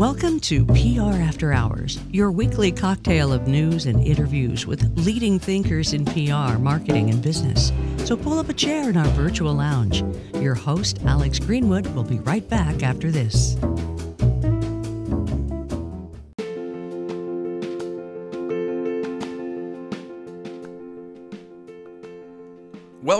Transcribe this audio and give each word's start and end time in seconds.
Welcome 0.00 0.40
to 0.40 0.64
PR 0.64 1.20
After 1.20 1.52
Hours, 1.52 2.00
your 2.10 2.32
weekly 2.32 2.72
cocktail 2.72 3.34
of 3.34 3.46
news 3.46 3.84
and 3.84 4.02
interviews 4.02 4.66
with 4.66 4.96
leading 4.96 5.38
thinkers 5.38 5.92
in 5.92 6.06
PR, 6.06 6.56
marketing, 6.56 7.10
and 7.10 7.20
business. 7.20 7.70
So 8.06 8.16
pull 8.16 8.38
up 8.38 8.48
a 8.48 8.54
chair 8.54 8.88
in 8.88 8.96
our 8.96 9.08
virtual 9.08 9.52
lounge. 9.52 10.02
Your 10.36 10.54
host, 10.54 11.00
Alex 11.04 11.38
Greenwood, 11.38 11.86
will 11.88 12.02
be 12.02 12.18
right 12.20 12.48
back 12.48 12.82
after 12.82 13.10
this. 13.10 13.58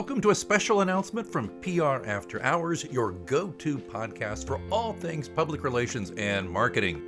Welcome 0.01 0.23
to 0.23 0.31
a 0.31 0.35
special 0.35 0.81
announcement 0.81 1.31
from 1.31 1.49
PR 1.61 2.03
After 2.09 2.43
Hours, 2.43 2.85
your 2.85 3.13
go 3.13 3.51
to 3.59 3.77
podcast 3.77 4.47
for 4.47 4.59
all 4.71 4.95
things 4.95 5.29
public 5.29 5.63
relations 5.63 6.11
and 6.13 6.49
marketing. 6.49 7.03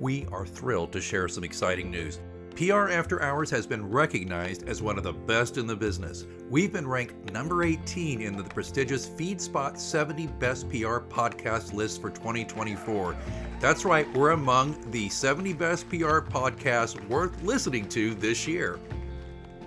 We 0.00 0.26
are 0.32 0.44
thrilled 0.44 0.92
to 0.94 1.00
share 1.00 1.28
some 1.28 1.44
exciting 1.44 1.88
news. 1.88 2.18
PR 2.56 2.88
After 2.88 3.22
Hours 3.22 3.50
has 3.50 3.68
been 3.68 3.88
recognized 3.88 4.68
as 4.68 4.82
one 4.82 4.98
of 4.98 5.04
the 5.04 5.12
best 5.12 5.58
in 5.58 5.68
the 5.68 5.76
business. 5.76 6.26
We've 6.50 6.72
been 6.72 6.88
ranked 6.88 7.32
number 7.32 7.62
18 7.62 8.20
in 8.20 8.36
the 8.36 8.42
prestigious 8.42 9.08
FeedSpot 9.08 9.78
70 9.78 10.26
Best 10.26 10.68
PR 10.68 10.98
Podcast 10.98 11.72
list 11.72 12.02
for 12.02 12.10
2024. 12.10 13.16
That's 13.60 13.84
right, 13.84 14.12
we're 14.12 14.30
among 14.30 14.90
the 14.90 15.08
70 15.08 15.52
best 15.52 15.88
PR 15.88 16.18
podcasts 16.18 17.00
worth 17.08 17.40
listening 17.44 17.88
to 17.90 18.16
this 18.16 18.44
year. 18.48 18.80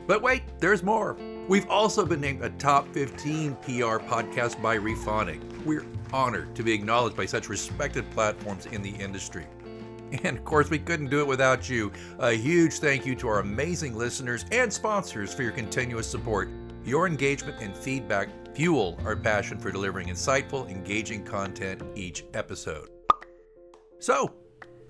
But 0.06 0.22
wait, 0.22 0.42
there's 0.60 0.84
more. 0.84 1.16
We've 1.50 1.68
also 1.68 2.06
been 2.06 2.22
named 2.22 2.44
a 2.44 2.52
top 2.52 2.88
15 2.94 3.56
PR 3.64 3.98
podcast 3.98 4.62
by 4.62 4.78
Rephonic. 4.78 5.42
We're 5.66 5.84
honored 6.14 6.56
to 6.56 6.62
be 6.62 6.72
acknowledged 6.72 7.18
by 7.18 7.26
such 7.26 7.50
respected 7.50 8.08
platforms 8.12 8.68
in 8.68 8.84
the 8.84 8.92
industry. 8.92 9.48
And 10.24 10.38
of 10.38 10.46
course, 10.46 10.70
we 10.70 10.78
couldn't 10.78 11.10
do 11.10 11.22
it 11.22 11.28
without 11.28 11.68
you. 11.68 11.92
A 12.20 12.34
huge 12.34 12.74
thank 12.74 13.04
you 13.04 13.16
to 13.16 13.28
our 13.28 13.40
amazing 13.40 13.98
listeners 13.98 14.46
and 14.52 14.72
sponsors 14.72 15.34
for 15.34 15.42
your 15.42 15.52
continuous 15.52 16.06
support. 16.06 16.52
Your 16.86 17.08
engagement 17.08 17.60
and 17.62 17.76
feedback 17.76 18.30
fuel 18.56 19.00
our 19.04 19.16
passion 19.16 19.58
for 19.58 19.72
delivering 19.72 20.10
insightful, 20.10 20.70
engaging 20.70 21.24
content 21.24 21.82
each 21.96 22.26
episode. 22.36 22.90
So, 23.98 24.36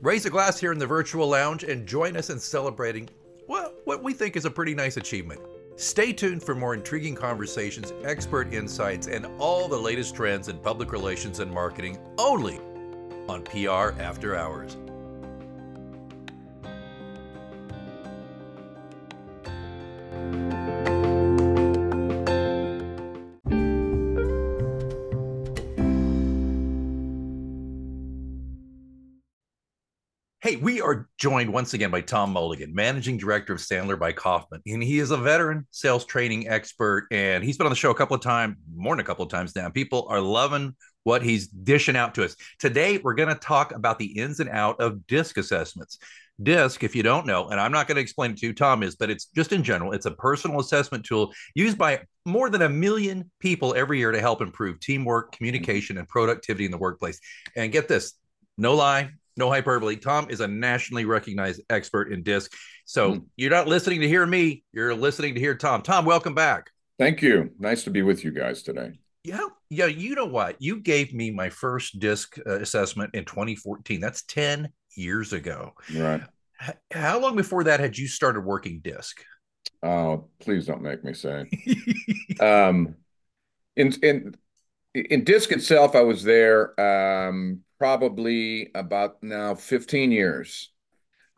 raise 0.02 0.26
a 0.26 0.30
glass 0.30 0.60
here 0.60 0.74
in 0.74 0.78
the 0.78 0.88
virtual 0.88 1.30
lounge 1.30 1.64
and 1.64 1.88
join 1.88 2.18
us 2.18 2.30
in 2.30 2.38
celebrating 2.38 3.08
well, 3.48 3.74
what 3.86 4.04
we 4.04 4.14
think 4.14 4.36
is 4.36 4.46
a 4.46 4.52
pretty 4.52 4.76
nice 4.76 4.98
achievement. 4.98 5.42
Stay 5.80 6.12
tuned 6.12 6.44
for 6.44 6.54
more 6.54 6.74
intriguing 6.74 7.16
conversations, 7.16 7.94
expert 8.04 8.54
insights, 8.54 9.08
and 9.08 9.26
all 9.38 9.70
the 9.70 9.78
latest 9.80 10.14
trends 10.14 10.50
in 10.50 10.60
public 10.60 10.92
relations 10.92 11.40
and 11.40 11.50
marketing 11.50 11.98
only 12.18 12.60
on 13.30 13.44
PR 13.44 13.98
After 13.98 14.36
Hours. 14.36 14.76
Hey, 30.50 30.56
we 30.56 30.82
are 30.82 31.08
joined 31.20 31.54
once 31.54 31.76
again 31.76 31.92
by 31.92 32.02
Tom 32.02 32.34
Mulligan, 32.34 32.74
Managing 32.74 33.18
Director 33.18 33.54
of 33.54 33.60
Sandler 33.60 34.00
by 34.00 34.12
Kaufman. 34.12 34.64
And 34.66 34.82
he 34.82 34.98
is 34.98 35.12
a 35.12 35.18
veteran 35.18 35.68
sales 35.70 36.06
training 36.06 36.48
expert. 36.48 37.06
And 37.12 37.44
he's 37.44 37.56
been 37.56 37.68
on 37.68 37.72
the 37.72 37.76
show 37.76 37.92
a 37.92 37.96
couple 37.96 38.16
of 38.16 38.24
times, 38.24 38.56
more 38.76 38.96
than 38.96 39.02
a 39.02 39.06
couple 39.06 39.24
of 39.24 39.30
times 39.30 39.56
now. 39.56 39.70
People 39.70 40.08
are 40.10 40.20
loving 40.20 40.76
what 41.04 41.22
he's 41.22 41.48
dishing 41.50 41.96
out 41.96 42.16
to 42.16 42.26
us. 42.26 42.36
Today, 42.58 42.98
we're 42.98 43.14
going 43.14 43.30
to 43.30 43.36
talk 43.36 43.76
about 43.76 44.00
the 44.00 44.08
ins 44.18 44.40
and 44.40 44.50
out 44.50 44.82
of 44.82 45.06
DISC 45.06 45.38
assessments. 45.38 46.00
DISC, 46.42 46.84
if 46.84 46.96
you 46.96 47.04
don't 47.04 47.28
know, 47.28 47.50
and 47.50 47.60
I'm 47.60 47.72
not 47.72 47.88
going 47.88 47.98
to 47.98 48.02
explain 48.02 48.32
it 48.32 48.38
to 48.38 48.48
you, 48.48 48.54
Tom 48.54 48.82
is, 48.82 48.96
but 48.96 49.12
it's 49.12 49.26
just 49.26 49.54
in 49.54 49.62
general, 49.62 49.92
it's 49.92 50.08
a 50.08 50.12
personal 50.12 50.60
assessment 50.60 51.06
tool 51.06 51.32
used 51.54 51.78
by 51.78 52.02
more 52.26 52.50
than 52.50 52.64
a 52.64 52.70
million 52.70 53.30
people 53.40 53.76
every 53.76 54.00
year 54.00 54.12
to 54.12 54.20
help 54.20 54.42
improve 54.42 54.80
teamwork, 54.80 55.28
mm-hmm. 55.28 55.38
communication, 55.38 56.00
and 56.00 56.08
productivity 56.08 56.66
in 56.66 56.72
the 56.72 56.78
workplace. 56.80 57.20
And 57.56 57.72
get 57.72 57.88
this, 57.88 58.14
no 58.58 58.74
lie, 58.74 59.12
no 59.40 59.50
hyperbole. 59.50 59.96
Tom 59.96 60.28
is 60.30 60.42
a 60.42 60.48
nationally 60.48 61.06
recognized 61.06 61.62
expert 61.70 62.12
in 62.12 62.22
disc. 62.22 62.54
So 62.86 63.14
mm. 63.14 63.26
you're 63.38 63.50
not 63.50 63.68
listening 63.68 64.02
to 64.02 64.08
hear 64.08 64.26
me, 64.26 64.64
you're 64.72 64.94
listening 64.94 65.34
to 65.34 65.40
hear 65.40 65.56
Tom. 65.56 65.82
Tom, 65.82 66.06
welcome 66.06 66.36
back. 66.36 66.70
Thank 67.00 67.22
you. 67.22 67.52
Nice 67.58 67.86
to 67.86 67.90
be 67.90 68.04
with 68.04 68.24
you 68.24 68.32
guys 68.32 68.62
today. 68.62 69.00
Yeah, 69.24 69.48
yeah. 69.70 69.86
You 69.86 70.16
know 70.16 70.26
what? 70.26 70.62
You 70.62 70.82
gave 70.82 71.14
me 71.14 71.32
my 71.32 71.50
first 71.50 72.00
disc 72.00 72.38
uh, 72.46 72.60
assessment 72.60 73.16
in 73.16 73.26
2014. 73.26 74.00
That's 74.00 74.24
10 74.24 74.70
years 74.96 75.34
ago. 75.34 75.74
Right. 75.96 76.22
H- 76.62 76.76
how 76.92 77.20
long 77.20 77.36
before 77.36 77.64
that 77.64 77.80
had 77.80 77.98
you 77.98 78.08
started 78.08 78.42
working 78.42 78.82
disc? 78.84 79.24
Oh, 79.82 80.28
please 80.42 80.66
don't 80.66 80.82
make 80.82 81.04
me 81.04 81.14
say. 81.14 81.50
um, 82.42 82.96
in 83.78 83.94
in 84.04 84.36
in 84.94 85.24
disc 85.24 85.52
itself, 85.52 85.96
I 85.96 86.02
was 86.02 86.24
there 86.24 86.80
um, 86.80 87.62
probably 87.80 88.70
about 88.76 89.24
now 89.24 89.56
15 89.56 90.12
years. 90.12 90.72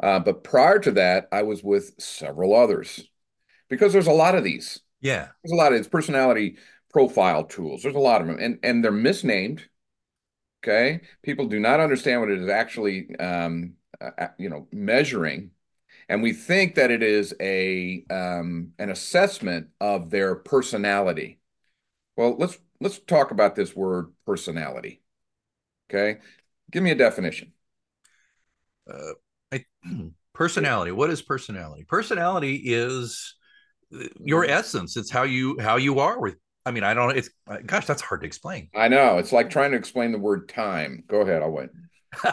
Uh, 0.01 0.19
but 0.19 0.43
prior 0.43 0.79
to 0.79 0.91
that, 0.93 1.27
I 1.31 1.43
was 1.43 1.63
with 1.63 1.93
several 1.99 2.55
others 2.55 3.07
because 3.69 3.93
there's 3.93 4.07
a 4.07 4.11
lot 4.11 4.35
of 4.35 4.43
these. 4.43 4.81
Yeah. 4.99 5.27
There's 5.43 5.53
a 5.53 5.55
lot 5.55 5.71
of 5.71 5.79
these 5.79 5.87
personality 5.87 6.57
profile 6.89 7.45
tools. 7.45 7.83
There's 7.83 7.95
a 7.95 7.99
lot 7.99 8.21
of 8.21 8.27
them 8.27 8.37
and, 8.39 8.59
and 8.63 8.83
they're 8.83 8.91
misnamed. 8.91 9.67
Okay. 10.63 11.01
People 11.21 11.47
do 11.47 11.59
not 11.59 11.79
understand 11.79 12.21
what 12.21 12.31
it 12.31 12.39
is 12.39 12.49
actually, 12.49 13.15
um, 13.17 13.73
uh, 14.01 14.27
you 14.37 14.49
know, 14.49 14.67
measuring. 14.71 15.51
And 16.09 16.21
we 16.21 16.33
think 16.33 16.75
that 16.75 16.91
it 16.91 17.03
is 17.03 17.33
a 17.39 18.03
um, 18.09 18.73
an 18.79 18.89
assessment 18.89 19.69
of 19.79 20.09
their 20.09 20.35
personality. 20.35 21.39
Well, 22.17 22.35
let's 22.37 22.59
let's 22.81 22.99
talk 22.99 23.31
about 23.31 23.55
this 23.55 23.75
word 23.75 24.11
personality. 24.25 25.00
Okay. 25.93 26.19
Give 26.71 26.83
me 26.83 26.91
a 26.91 26.95
definition. 26.95 27.51
Uh, 28.91 29.13
I, 29.51 29.65
personality. 30.33 30.91
What 30.91 31.09
is 31.09 31.21
personality? 31.21 31.83
Personality 31.83 32.55
is 32.55 33.35
your 34.19 34.45
essence. 34.45 34.95
It's 34.95 35.11
how 35.11 35.23
you 35.23 35.59
how 35.59 35.75
you 35.75 35.99
are 35.99 36.19
with. 36.19 36.35
I 36.65 36.71
mean, 36.71 36.83
I 36.83 36.93
don't. 36.93 37.17
It's 37.17 37.29
gosh, 37.65 37.85
that's 37.85 38.01
hard 38.01 38.21
to 38.21 38.27
explain. 38.27 38.69
I 38.75 38.87
know. 38.87 39.17
It's 39.17 39.31
like 39.31 39.49
trying 39.49 39.71
to 39.71 39.77
explain 39.77 40.11
the 40.11 40.19
word 40.19 40.47
time. 40.47 41.03
Go 41.07 41.21
ahead. 41.21 41.41
I'll 41.41 41.51
wait. 41.51 41.69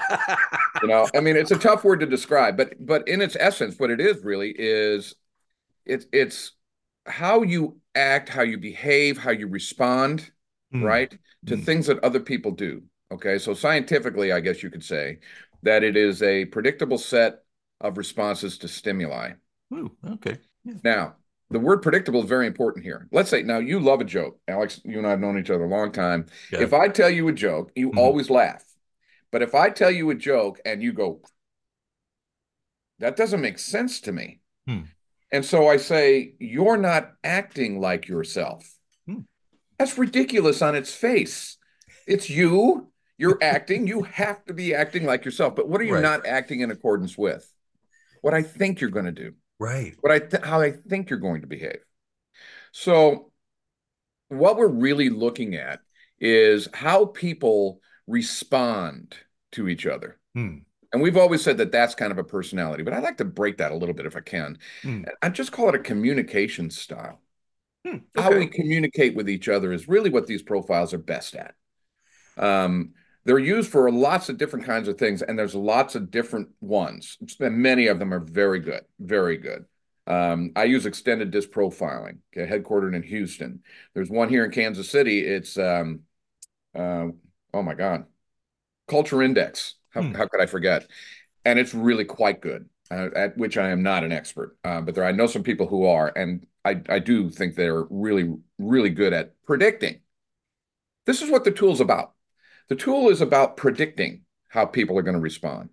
you 0.82 0.88
know, 0.88 1.08
I 1.14 1.20
mean, 1.20 1.36
it's 1.36 1.52
a 1.52 1.58
tough 1.58 1.84
word 1.84 2.00
to 2.00 2.06
describe, 2.06 2.56
but 2.56 2.74
but 2.78 3.08
in 3.08 3.20
its 3.20 3.36
essence, 3.38 3.78
what 3.78 3.90
it 3.90 4.00
is 4.00 4.22
really 4.24 4.54
is 4.56 5.14
it's 5.86 6.06
it's 6.12 6.52
how 7.06 7.42
you 7.42 7.80
act, 7.94 8.28
how 8.28 8.42
you 8.42 8.58
behave, 8.58 9.18
how 9.18 9.30
you 9.30 9.48
respond, 9.48 10.30
mm. 10.74 10.82
right, 10.82 11.16
to 11.46 11.56
mm. 11.56 11.64
things 11.64 11.86
that 11.86 12.02
other 12.04 12.20
people 12.20 12.52
do. 12.52 12.82
Okay, 13.10 13.38
so 13.38 13.54
scientifically, 13.54 14.32
I 14.32 14.40
guess 14.40 14.62
you 14.62 14.70
could 14.70 14.84
say 14.84 15.18
that 15.62 15.82
it 15.82 15.96
is 15.96 16.22
a 16.22 16.44
predictable 16.46 16.98
set 16.98 17.42
of 17.80 17.96
responses 17.96 18.58
to 18.58 18.68
stimuli. 18.68 19.32
Ooh, 19.72 19.96
okay. 20.06 20.38
Yeah. 20.64 20.74
Now, 20.84 21.16
the 21.50 21.58
word 21.58 21.82
predictable 21.82 22.22
is 22.22 22.28
very 22.28 22.46
important 22.46 22.84
here. 22.84 23.08
Let's 23.10 23.30
say 23.30 23.42
now 23.42 23.58
you 23.58 23.80
love 23.80 24.00
a 24.00 24.04
joke. 24.04 24.38
Alex, 24.46 24.80
you 24.84 24.98
and 24.98 25.06
I 25.06 25.10
have 25.10 25.20
known 25.20 25.38
each 25.38 25.50
other 25.50 25.64
a 25.64 25.68
long 25.68 25.92
time. 25.92 26.26
Yeah. 26.52 26.60
If 26.60 26.74
I 26.74 26.88
tell 26.88 27.08
you 27.08 27.28
a 27.28 27.32
joke, 27.32 27.72
you 27.74 27.90
mm-hmm. 27.90 27.98
always 27.98 28.28
laugh. 28.28 28.64
But 29.30 29.42
if 29.42 29.54
I 29.54 29.70
tell 29.70 29.90
you 29.90 30.10
a 30.10 30.14
joke 30.14 30.60
and 30.64 30.82
you 30.82 30.92
go, 30.92 31.20
that 32.98 33.16
doesn't 33.16 33.40
make 33.40 33.58
sense 33.58 34.00
to 34.02 34.12
me. 34.12 34.40
Hmm. 34.66 34.82
And 35.30 35.44
so 35.44 35.68
I 35.68 35.76
say, 35.76 36.34
you're 36.38 36.78
not 36.78 37.12
acting 37.22 37.80
like 37.80 38.08
yourself. 38.08 38.70
Hmm. 39.06 39.20
That's 39.78 39.98
ridiculous 39.98 40.62
on 40.62 40.74
its 40.74 40.94
face. 40.94 41.56
It's 42.06 42.28
you. 42.28 42.90
You're 43.18 43.38
acting. 43.42 43.86
You 43.86 44.02
have 44.04 44.44
to 44.46 44.54
be 44.54 44.74
acting 44.74 45.04
like 45.04 45.24
yourself. 45.24 45.56
But 45.56 45.68
what 45.68 45.80
are 45.80 45.84
you 45.84 45.94
right. 45.94 46.02
not 46.02 46.26
acting 46.26 46.60
in 46.60 46.70
accordance 46.70 47.18
with? 47.18 47.52
What 48.22 48.32
I 48.32 48.42
think 48.42 48.80
you're 48.80 48.90
going 48.90 49.06
to 49.06 49.12
do. 49.12 49.34
Right. 49.58 49.96
What 50.00 50.12
I 50.12 50.20
th- 50.20 50.44
how 50.44 50.60
I 50.60 50.70
think 50.70 51.10
you're 51.10 51.18
going 51.18 51.40
to 51.40 51.48
behave. 51.48 51.80
So, 52.72 53.32
what 54.28 54.56
we're 54.56 54.68
really 54.68 55.10
looking 55.10 55.56
at 55.56 55.80
is 56.20 56.68
how 56.72 57.06
people 57.06 57.80
respond 58.06 59.16
to 59.52 59.68
each 59.68 59.86
other. 59.86 60.18
Hmm. 60.34 60.58
And 60.92 61.02
we've 61.02 61.16
always 61.16 61.42
said 61.42 61.58
that 61.58 61.72
that's 61.72 61.94
kind 61.94 62.12
of 62.12 62.18
a 62.18 62.24
personality, 62.24 62.82
but 62.82 62.94
I'd 62.94 63.02
like 63.02 63.18
to 63.18 63.24
break 63.24 63.58
that 63.58 63.72
a 63.72 63.76
little 63.76 63.94
bit 63.94 64.06
if 64.06 64.16
I 64.16 64.20
can. 64.20 64.58
Hmm. 64.82 65.02
I 65.20 65.28
just 65.28 65.52
call 65.52 65.68
it 65.68 65.74
a 65.74 65.80
communication 65.80 66.70
style. 66.70 67.20
Hmm. 67.84 67.96
Okay. 68.16 68.22
How 68.22 68.32
we 68.32 68.46
communicate 68.46 69.14
with 69.14 69.28
each 69.28 69.48
other 69.48 69.72
is 69.72 69.88
really 69.88 70.10
what 70.10 70.26
these 70.26 70.42
profiles 70.42 70.94
are 70.94 70.98
best 70.98 71.34
at. 71.34 71.54
Um, 72.36 72.92
they're 73.24 73.38
used 73.38 73.70
for 73.70 73.90
lots 73.90 74.28
of 74.28 74.38
different 74.38 74.64
kinds 74.64 74.88
of 74.88 74.98
things, 74.98 75.22
and 75.22 75.38
there's 75.38 75.54
lots 75.54 75.94
of 75.94 76.10
different 76.10 76.48
ones. 76.60 77.18
And 77.40 77.58
many 77.58 77.88
of 77.88 77.98
them 77.98 78.14
are 78.14 78.20
very 78.20 78.60
good, 78.60 78.84
very 78.98 79.36
good. 79.36 79.64
Um, 80.06 80.52
I 80.56 80.64
use 80.64 80.86
extended 80.86 81.30
disc 81.30 81.50
profiling, 81.50 82.18
okay, 82.34 82.50
headquartered 82.50 82.96
in 82.96 83.02
Houston. 83.02 83.60
There's 83.92 84.08
one 84.08 84.30
here 84.30 84.44
in 84.44 84.50
Kansas 84.50 84.90
City. 84.90 85.20
It's 85.20 85.58
um, 85.58 86.00
uh, 86.74 87.08
oh 87.52 87.62
my 87.62 87.74
god, 87.74 88.06
Culture 88.86 89.22
Index. 89.22 89.74
How, 89.90 90.02
hmm. 90.02 90.14
how 90.14 90.26
could 90.26 90.40
I 90.40 90.46
forget? 90.46 90.86
And 91.44 91.58
it's 91.58 91.74
really 91.74 92.04
quite 92.04 92.40
good, 92.40 92.68
uh, 92.90 93.08
at 93.14 93.36
which 93.36 93.58
I 93.58 93.70
am 93.70 93.82
not 93.82 94.04
an 94.04 94.12
expert, 94.12 94.56
uh, 94.64 94.80
but 94.80 94.94
there 94.94 95.04
I 95.04 95.12
know 95.12 95.26
some 95.26 95.42
people 95.42 95.66
who 95.66 95.86
are, 95.86 96.12
and 96.14 96.46
I, 96.64 96.80
I 96.88 96.98
do 96.98 97.30
think 97.30 97.54
they're 97.54 97.84
really, 97.90 98.34
really 98.58 98.90
good 98.90 99.12
at 99.12 99.32
predicting. 99.44 100.00
This 101.06 101.22
is 101.22 101.30
what 101.30 101.44
the 101.44 101.50
tool's 101.50 101.80
about. 101.80 102.12
The 102.68 102.76
tool 102.76 103.08
is 103.08 103.20
about 103.20 103.56
predicting 103.56 104.22
how 104.48 104.66
people 104.66 104.98
are 104.98 105.02
going 105.02 105.14
to 105.14 105.20
respond. 105.20 105.70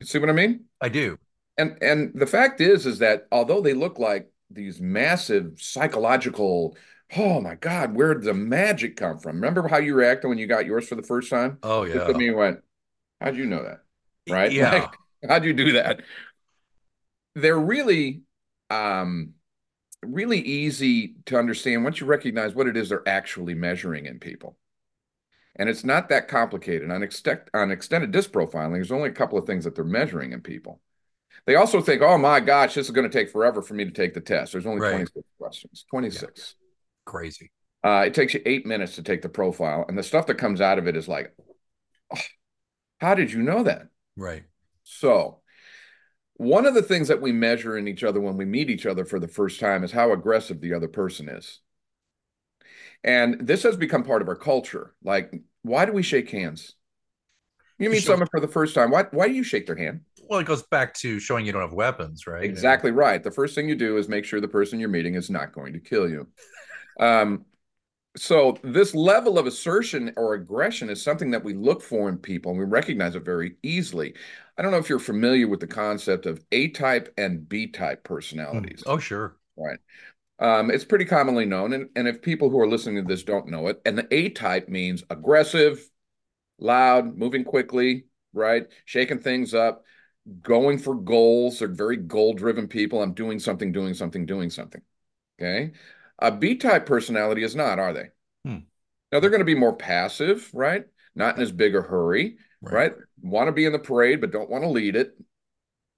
You 0.00 0.06
see 0.06 0.18
what 0.18 0.30
I 0.30 0.32
mean? 0.32 0.64
I 0.80 0.88
do. 0.88 1.18
And 1.58 1.76
and 1.82 2.12
the 2.14 2.26
fact 2.26 2.60
is, 2.60 2.86
is 2.86 2.98
that 3.00 3.26
although 3.30 3.60
they 3.60 3.74
look 3.74 3.98
like 3.98 4.30
these 4.50 4.80
massive 4.80 5.60
psychological 5.60 6.76
oh 7.16 7.40
my 7.40 7.54
God, 7.54 7.94
where 7.94 8.14
did 8.14 8.22
the 8.24 8.34
magic 8.34 8.96
come 8.96 9.18
from? 9.18 9.36
Remember 9.36 9.68
how 9.68 9.78
you 9.78 9.94
reacted 9.94 10.28
when 10.28 10.38
you 10.38 10.46
got 10.46 10.66
yours 10.66 10.88
for 10.88 10.94
the 10.94 11.02
first 11.02 11.30
time? 11.30 11.58
Oh, 11.62 11.84
yeah. 11.84 11.96
Looked 11.96 12.10
at 12.10 12.16
me 12.16 12.28
and 12.28 12.36
went, 12.36 12.60
How'd 13.20 13.36
you 13.36 13.46
know 13.46 13.62
that? 13.62 13.80
Right? 14.28 14.50
Yeah. 14.50 14.72
Like, 14.72 14.90
how'd 15.28 15.44
you 15.44 15.52
do 15.52 15.72
that? 15.72 16.00
They're 17.34 17.58
really 17.58 18.22
um 18.70 19.34
really 20.02 20.40
easy 20.40 21.14
to 21.26 21.38
understand 21.38 21.84
once 21.84 22.00
you 22.00 22.06
recognize 22.06 22.54
what 22.54 22.66
it 22.66 22.76
is 22.76 22.88
they're 22.88 23.06
actually 23.06 23.54
measuring 23.54 24.06
in 24.06 24.18
people. 24.18 24.56
And 25.56 25.68
it's 25.68 25.84
not 25.84 26.08
that 26.08 26.28
complicated. 26.28 26.90
On, 26.90 27.06
on 27.54 27.70
extended 27.70 28.10
disc 28.10 28.30
profiling, 28.30 28.72
there's 28.72 28.92
only 28.92 29.10
a 29.10 29.12
couple 29.12 29.38
of 29.38 29.46
things 29.46 29.64
that 29.64 29.74
they're 29.74 29.84
measuring 29.84 30.32
in 30.32 30.40
people. 30.40 30.80
They 31.46 31.56
also 31.56 31.80
think, 31.80 32.02
oh 32.02 32.18
my 32.18 32.40
gosh, 32.40 32.74
this 32.74 32.86
is 32.86 32.92
going 32.92 33.08
to 33.08 33.18
take 33.18 33.30
forever 33.30 33.62
for 33.62 33.74
me 33.74 33.84
to 33.84 33.90
take 33.90 34.14
the 34.14 34.20
test. 34.20 34.52
There's 34.52 34.66
only 34.66 34.80
right. 34.80 34.92
26 34.92 35.26
questions. 35.38 35.84
26. 35.90 36.56
Yeah. 36.56 36.64
Crazy. 37.04 37.50
Uh, 37.84 38.04
it 38.06 38.14
takes 38.14 38.32
you 38.32 38.40
eight 38.46 38.64
minutes 38.64 38.94
to 38.94 39.02
take 39.02 39.22
the 39.22 39.28
profile, 39.28 39.84
and 39.88 39.98
the 39.98 40.04
stuff 40.04 40.26
that 40.28 40.38
comes 40.38 40.60
out 40.60 40.78
of 40.78 40.86
it 40.86 40.96
is 40.96 41.08
like, 41.08 41.34
oh, 42.14 42.20
how 42.98 43.14
did 43.14 43.32
you 43.32 43.42
know 43.42 43.64
that? 43.64 43.88
Right. 44.16 44.44
So, 44.84 45.40
one 46.34 46.64
of 46.64 46.74
the 46.74 46.82
things 46.82 47.08
that 47.08 47.20
we 47.20 47.32
measure 47.32 47.76
in 47.76 47.88
each 47.88 48.04
other 48.04 48.20
when 48.20 48.36
we 48.36 48.44
meet 48.44 48.70
each 48.70 48.86
other 48.86 49.04
for 49.04 49.18
the 49.18 49.28
first 49.28 49.58
time 49.58 49.82
is 49.82 49.90
how 49.90 50.12
aggressive 50.12 50.60
the 50.60 50.74
other 50.74 50.88
person 50.88 51.28
is. 51.28 51.60
And 53.04 53.46
this 53.46 53.62
has 53.64 53.76
become 53.76 54.04
part 54.04 54.22
of 54.22 54.28
our 54.28 54.36
culture. 54.36 54.94
Like, 55.02 55.32
why 55.62 55.84
do 55.84 55.92
we 55.92 56.02
shake 56.02 56.30
hands? 56.30 56.74
You 57.78 57.90
meet 57.90 58.04
someone 58.04 58.28
for 58.30 58.38
the 58.38 58.48
first 58.48 58.74
time. 58.74 58.90
Why, 58.90 59.04
why 59.10 59.26
do 59.26 59.34
you 59.34 59.42
shake 59.42 59.66
their 59.66 59.76
hand? 59.76 60.02
Well, 60.28 60.38
it 60.38 60.46
goes 60.46 60.62
back 60.62 60.94
to 60.94 61.18
showing 61.18 61.44
you 61.44 61.52
don't 61.52 61.62
have 61.62 61.72
weapons, 61.72 62.26
right? 62.26 62.44
Exactly 62.44 62.90
and... 62.90 62.96
right. 62.96 63.22
The 63.22 63.30
first 63.30 63.54
thing 63.54 63.68
you 63.68 63.74
do 63.74 63.96
is 63.96 64.08
make 64.08 64.24
sure 64.24 64.40
the 64.40 64.46
person 64.46 64.78
you're 64.78 64.88
meeting 64.88 65.16
is 65.16 65.30
not 65.30 65.52
going 65.52 65.72
to 65.72 65.80
kill 65.80 66.08
you. 66.08 66.28
Um, 67.00 67.44
so 68.16 68.58
this 68.62 68.94
level 68.94 69.38
of 69.38 69.46
assertion 69.46 70.12
or 70.16 70.34
aggression 70.34 70.90
is 70.90 71.02
something 71.02 71.30
that 71.30 71.42
we 71.42 71.54
look 71.54 71.82
for 71.82 72.08
in 72.08 72.18
people 72.18 72.52
and 72.52 72.60
we 72.60 72.66
recognize 72.66 73.16
it 73.16 73.24
very 73.24 73.56
easily. 73.62 74.14
I 74.56 74.62
don't 74.62 74.70
know 74.70 74.78
if 74.78 74.88
you're 74.88 74.98
familiar 74.98 75.48
with 75.48 75.60
the 75.60 75.66
concept 75.66 76.26
of 76.26 76.44
A 76.52 76.68
type 76.68 77.12
and 77.16 77.48
B 77.48 77.66
type 77.66 78.04
personalities. 78.04 78.82
Mm. 78.86 78.92
Oh, 78.92 78.98
sure. 78.98 79.36
Right. 79.56 79.78
Um, 80.38 80.70
it's 80.70 80.84
pretty 80.84 81.04
commonly 81.04 81.44
known. 81.44 81.72
And, 81.72 81.88
and 81.94 82.08
if 82.08 82.20
people 82.20 82.50
who 82.50 82.58
are 82.58 82.68
listening 82.68 82.96
to 82.96 83.08
this 83.08 83.22
don't 83.22 83.48
know 83.48 83.68
it, 83.68 83.80
and 83.84 83.96
the 83.96 84.12
A 84.12 84.30
type 84.30 84.68
means 84.68 85.04
aggressive, 85.08 85.88
loud, 86.58 87.16
moving 87.16 87.44
quickly, 87.44 88.06
right? 88.32 88.66
Shaking 88.84 89.20
things 89.20 89.54
up, 89.54 89.84
going 90.40 90.78
for 90.78 90.94
goals. 90.94 91.58
They're 91.58 91.68
very 91.68 91.96
goal 91.96 92.34
driven 92.34 92.66
people. 92.66 93.02
I'm 93.02 93.14
doing 93.14 93.38
something, 93.38 93.72
doing 93.72 93.94
something, 93.94 94.26
doing 94.26 94.50
something. 94.50 94.82
Okay. 95.40 95.72
A 96.18 96.30
B 96.30 96.56
type 96.56 96.86
personality 96.86 97.42
is 97.42 97.56
not, 97.56 97.78
are 97.78 97.92
they? 97.92 98.08
Hmm. 98.44 98.58
Now 99.10 99.20
they're 99.20 99.30
going 99.30 99.40
to 99.40 99.44
be 99.44 99.54
more 99.54 99.76
passive, 99.76 100.50
right? 100.52 100.86
Not 101.14 101.36
in 101.36 101.42
as 101.42 101.52
big 101.52 101.74
a 101.74 101.82
hurry, 101.82 102.36
right? 102.62 102.72
right? 102.72 102.92
Want 103.20 103.48
to 103.48 103.52
be 103.52 103.64
in 103.64 103.72
the 103.72 103.78
parade, 103.78 104.20
but 104.20 104.30
don't 104.32 104.50
want 104.50 104.64
to 104.64 104.70
lead 104.70 104.96
it. 104.96 105.16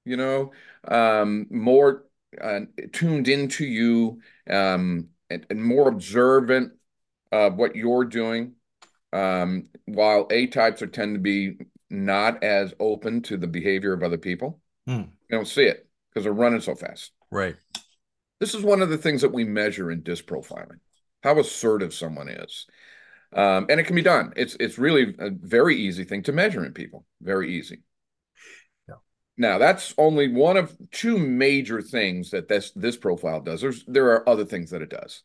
You 0.04 0.16
know, 0.16 0.52
um, 0.86 1.46
more 1.50 2.04
uh, 2.40 2.60
tuned 2.92 3.28
into 3.28 3.64
you 3.64 4.20
um, 4.48 5.08
and, 5.30 5.46
and, 5.50 5.62
more 5.62 5.88
observant 5.88 6.72
of 7.32 7.56
what 7.56 7.76
you're 7.76 8.04
doing. 8.04 8.54
Um, 9.12 9.68
while 9.86 10.26
A 10.30 10.46
types 10.48 10.82
are 10.82 10.86
tend 10.86 11.14
to 11.14 11.20
be 11.20 11.58
not 11.88 12.42
as 12.42 12.74
open 12.80 13.22
to 13.22 13.36
the 13.36 13.46
behavior 13.46 13.92
of 13.92 14.02
other 14.02 14.18
people. 14.18 14.60
Hmm. 14.86 15.02
You 15.28 15.38
don't 15.38 15.48
see 15.48 15.64
it 15.64 15.88
because 16.08 16.24
they're 16.24 16.32
running 16.32 16.60
so 16.60 16.74
fast. 16.74 17.12
Right. 17.30 17.56
This 18.40 18.54
is 18.54 18.62
one 18.62 18.82
of 18.82 18.90
the 18.90 18.98
things 18.98 19.22
that 19.22 19.32
we 19.32 19.44
measure 19.44 19.90
in 19.90 20.02
disc 20.02 20.26
profiling, 20.26 20.80
how 21.22 21.38
assertive 21.38 21.94
someone 21.94 22.28
is. 22.28 22.66
Um, 23.32 23.66
and 23.68 23.80
it 23.80 23.84
can 23.84 23.96
be 23.96 24.02
done. 24.02 24.32
It's 24.36 24.56
it's 24.60 24.78
really 24.78 25.14
a 25.18 25.30
very 25.30 25.76
easy 25.76 26.04
thing 26.04 26.22
to 26.24 26.32
measure 26.32 26.64
in 26.64 26.72
people. 26.72 27.04
Very 27.20 27.54
easy. 27.54 27.82
Now 29.36 29.58
that's 29.58 29.94
only 29.98 30.28
one 30.28 30.56
of 30.56 30.76
two 30.90 31.18
major 31.18 31.82
things 31.82 32.30
that 32.30 32.48
this 32.48 32.70
this 32.72 32.96
profile 32.96 33.40
does. 33.40 33.60
There's 33.60 33.84
there 33.86 34.10
are 34.10 34.28
other 34.28 34.44
things 34.44 34.70
that 34.70 34.82
it 34.82 34.90
does. 34.90 35.22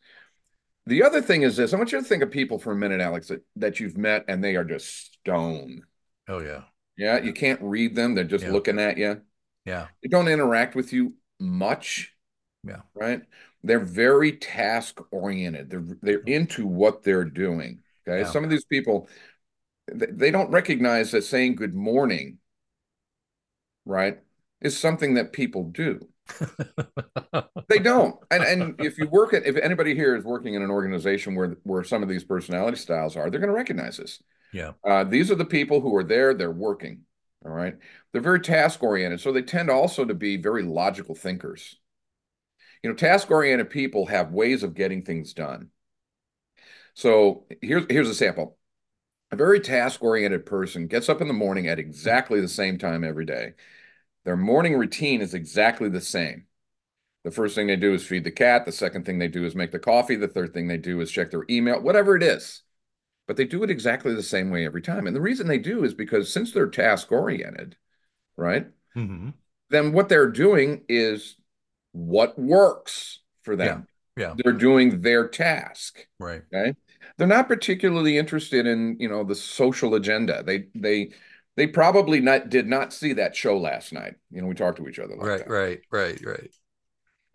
The 0.86 1.04
other 1.04 1.22
thing 1.22 1.44
is 1.44 1.56
this. 1.56 1.72
I 1.72 1.78
want 1.78 1.92
you 1.92 2.00
to 2.00 2.04
think 2.04 2.24
of 2.24 2.32
people 2.32 2.58
for 2.58 2.72
a 2.72 2.76
minute, 2.76 3.00
Alex, 3.00 3.28
that, 3.28 3.46
that 3.58 3.80
you've 3.80 3.98
met 3.98 4.26
and 4.28 4.44
they 4.44 4.56
are 4.56 4.64
just 4.64 5.14
stone. 5.14 5.84
Oh 6.28 6.40
yeah. 6.40 6.64
Yeah. 6.98 7.22
You 7.22 7.32
can't 7.32 7.62
read 7.62 7.96
them. 7.96 8.16
They're 8.16 8.24
just 8.24 8.46
yeah. 8.46 8.52
looking 8.52 8.80
at 8.80 8.98
you. 8.98 9.22
Yeah. 9.66 9.88
They 10.02 10.10
don't 10.10 10.28
interact 10.28 10.74
with 10.74 10.92
you 10.92 11.14
much. 11.40 12.16
Yeah. 12.64 12.82
Right. 12.96 13.22
They're 13.64 13.80
very 13.80 14.34
task 14.34 15.00
oriented. 15.12 15.70
They're 15.70 15.86
they're 16.02 16.20
into 16.22 16.66
what 16.66 17.04
they're 17.04 17.26
doing. 17.26 17.82
Okay. 18.08 18.22
Yeah. 18.22 18.32
Some 18.32 18.44
of 18.44 18.50
these 18.50 18.66
people, 18.66 19.10
they 19.94 20.32
don't 20.32 20.50
recognize 20.50 21.12
that 21.12 21.24
saying 21.24 21.56
good 21.56 21.76
morning, 21.76 22.39
right, 23.86 24.20
is 24.62 24.78
something 24.78 25.16
that 25.16 25.34
people 25.34 25.66
do. 25.66 26.08
they 27.70 27.80
don't. 27.80 28.16
And 28.30 28.44
and 28.44 28.76
if 28.80 28.98
you 28.98 29.08
work 29.08 29.34
at 29.34 29.46
if 29.46 29.58
anybody 29.58 29.96
here 29.96 30.16
is 30.16 30.24
working 30.24 30.54
in 30.54 30.62
an 30.62 30.70
organization 30.70 31.36
where 31.36 31.58
where 31.64 31.84
some 31.84 32.04
of 32.04 32.10
these 32.10 32.24
personality 32.24 32.78
styles 32.78 33.16
are, 33.16 33.30
they're 33.30 33.40
going 33.40 33.50
to 33.50 33.56
recognize 33.56 33.98
this. 33.98 34.22
Yeah. 34.54 34.74
Uh, 34.84 35.04
these 35.04 35.32
are 35.32 35.36
the 35.36 35.46
people 35.46 35.82
who 35.82 35.96
are 35.96 36.04
there, 36.04 36.34
they're 36.34 36.52
working. 36.52 37.02
All 37.46 37.52
right. 37.52 37.78
They're 38.12 38.22
very 38.22 38.42
task 38.42 38.84
oriented. 38.84 39.22
So 39.22 39.32
they 39.32 39.42
tend 39.42 39.70
also 39.70 40.04
to 40.04 40.14
be 40.14 40.38
very 40.38 40.64
logical 40.64 41.16
thinkers. 41.16 41.78
You 42.84 42.90
know, 42.90 42.96
task 42.96 43.32
oriented 43.32 43.70
people 43.70 44.08
have 44.08 44.32
ways 44.32 44.64
of 44.64 44.74
getting 44.74 45.04
things 45.04 45.34
done. 45.34 45.70
So 46.94 47.46
here's 47.62 47.86
here's 47.90 48.10
a 48.10 48.16
sample. 48.16 48.58
A 49.32 49.36
very 49.36 49.60
task 49.60 50.04
oriented 50.04 50.46
person 50.46 50.88
gets 50.88 51.08
up 51.08 51.22
in 51.22 51.28
the 51.28 51.34
morning 51.34 51.68
at 51.68 51.80
exactly 51.80 52.42
the 52.42 52.48
same 52.48 52.78
time 52.78 53.04
every 53.04 53.26
day. 53.26 53.54
Their 54.26 54.38
morning 54.38 54.76
routine 54.76 55.22
is 55.22 55.34
exactly 55.34 55.90
the 55.90 56.02
same. 56.02 56.46
The 57.24 57.32
first 57.32 57.54
thing 57.54 57.68
they 57.68 57.76
do 57.76 57.94
is 57.94 58.06
feed 58.06 58.24
the 58.24 58.32
cat. 58.32 58.66
The 58.66 58.72
second 58.72 59.06
thing 59.06 59.20
they 59.20 59.28
do 59.28 59.46
is 59.46 59.56
make 59.56 59.72
the 59.72 59.80
coffee. 59.80 60.16
The 60.16 60.28
third 60.28 60.54
thing 60.54 60.68
they 60.68 60.78
do 60.78 61.00
is 61.02 61.12
check 61.12 61.30
their 61.30 61.46
email, 61.50 61.82
whatever 61.82 62.16
it 62.16 62.24
is. 62.24 62.64
But 63.28 63.38
they 63.38 63.46
do 63.46 63.64
it 63.64 63.70
exactly 63.70 64.16
the 64.16 64.24
same 64.24 64.50
way 64.50 64.66
every 64.66 64.82
time. 64.82 65.06
And 65.06 65.16
the 65.16 65.22
reason 65.22 65.48
they 65.48 65.60
do 65.60 65.84
is 65.84 65.94
because 65.94 66.34
since 66.34 66.52
they're 66.52 66.68
task 66.68 67.12
oriented, 67.12 67.76
right? 68.36 68.68
Mm-hmm. 68.96 69.30
Then 69.70 69.94
what 69.94 70.10
they're 70.10 70.32
doing 70.32 70.84
is 70.90 71.36
what 71.92 72.40
works 72.40 73.20
for 73.44 73.56
them. 73.56 73.86
Yeah. 74.18 74.30
yeah. 74.30 74.34
They're 74.38 74.54
doing 74.54 75.02
their 75.02 75.28
task. 75.28 76.08
Right. 76.20 76.42
Okay. 76.52 76.74
They're 77.20 77.28
not 77.28 77.50
particularly 77.50 78.18
interested 78.18 78.66
in, 78.66 78.96
you 78.98 79.10
know, 79.10 79.26
the 79.26 79.36
social 79.36 79.96
agenda. 79.96 80.42
They 80.42 80.68
they 80.74 81.12
they 81.58 81.68
probably 81.68 82.22
not 82.22 82.50
did 82.50 82.66
not 82.66 82.94
see 82.94 83.12
that 83.14 83.36
show 83.36 83.58
last 83.58 83.92
night. 83.92 84.16
You 84.32 84.42
know, 84.42 84.48
we 84.48 84.56
talked 84.56 84.78
to 84.78 84.88
each 84.88 85.00
other 85.00 85.18
like 85.18 85.28
right, 85.28 85.40
that. 85.40 85.50
Right, 85.50 85.82
right, 85.92 86.26
right, 86.26 86.52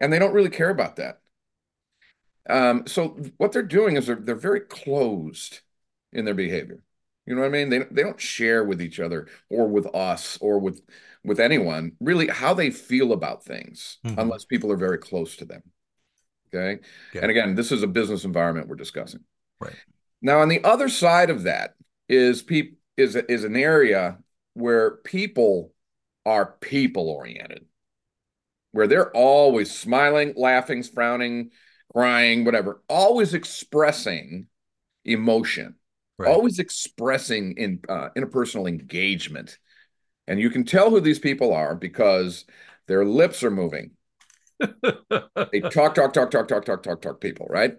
And 0.01 0.11
they 0.11 0.19
don't 0.19 0.33
really 0.33 0.49
care 0.49 0.71
about 0.71 0.97
that. 0.97 1.21
Um, 2.49 2.87
so 2.87 3.19
what 3.37 3.53
they're 3.53 3.63
doing 3.63 3.99
is 3.99 4.07
they're 4.07 4.17
they're 4.17 4.35
very 4.35 4.61
closed 4.61 5.61
in 6.15 6.25
their 6.25 6.33
behavior. 6.33 6.81
You 7.27 7.35
know 7.35 7.43
what 7.43 7.49
I 7.49 7.51
mean? 7.51 7.69
They 7.69 7.81
they 7.91 8.03
don't 8.03 8.21
share 8.21 8.65
with 8.65 8.81
each 8.81 9.01
other 9.01 9.29
or 9.51 9.69
with 9.69 9.95
us 9.95 10.39
or 10.41 10.59
with 10.59 10.81
with 11.25 11.41
anyone 11.41 11.93
really 12.01 12.29
how 12.29 12.55
they 12.55 12.71
feel 12.71 13.13
about 13.13 13.45
things 13.45 13.99
mm-hmm. 14.03 14.19
unless 14.19 14.47
people 14.47 14.73
are 14.73 14.79
very 14.79 14.99
close 14.99 15.37
to 15.37 15.45
them. 15.45 15.63
Okay? 16.49 16.81
Yeah. 17.13 17.21
And 17.21 17.31
again, 17.31 17.55
this 17.55 17.71
is 17.71 17.83
a 17.83 17.87
business 17.87 18.25
environment 18.25 18.69
we're 18.69 18.77
discussing. 18.77 19.21
Right. 19.65 19.77
Now 20.23 20.41
on 20.41 20.49
the 20.49 20.65
other 20.65 20.89
side 20.89 21.31
of 21.31 21.45
that 21.45 21.75
is 22.09 22.43
people 22.43 22.79
is 22.97 23.17
is 23.17 23.45
an 23.45 23.57
area 23.57 24.19
where 24.55 24.97
people 24.99 25.73
are 26.25 26.47
people 26.61 27.09
oriented. 27.09 27.67
Where 28.73 28.87
they're 28.89 29.13
always 29.13 29.71
smiling, 29.71 30.35
laughing, 30.37 30.83
frowning, 30.83 31.51
crying, 31.93 32.45
whatever, 32.45 32.83
always 32.89 33.35
expressing 33.35 34.49
emotion 35.05 35.77
right. 36.19 36.31
always 36.31 36.59
expressing 36.59 37.57
in 37.57 37.81
uh, 37.89 38.09
interpersonal 38.17 38.69
engagement. 38.69 39.59
And 40.27 40.41
you 40.41 40.51
can 40.51 40.65
tell 40.65 40.91
who 40.91 41.01
these 41.01 41.19
people 41.19 41.53
are 41.53 41.75
because 41.75 42.45
their 42.87 43.05
lips 43.05 43.43
are 43.43 43.51
moving. 43.51 43.93
they 44.59 45.61
talk, 45.61 45.95
talk, 45.95 46.13
talk, 46.13 46.31
talk, 46.31 46.49
talk, 46.49 46.65
talk, 46.65 46.83
talk, 46.83 47.03
talk 47.03 47.21
people, 47.21 47.47
right? 47.51 47.75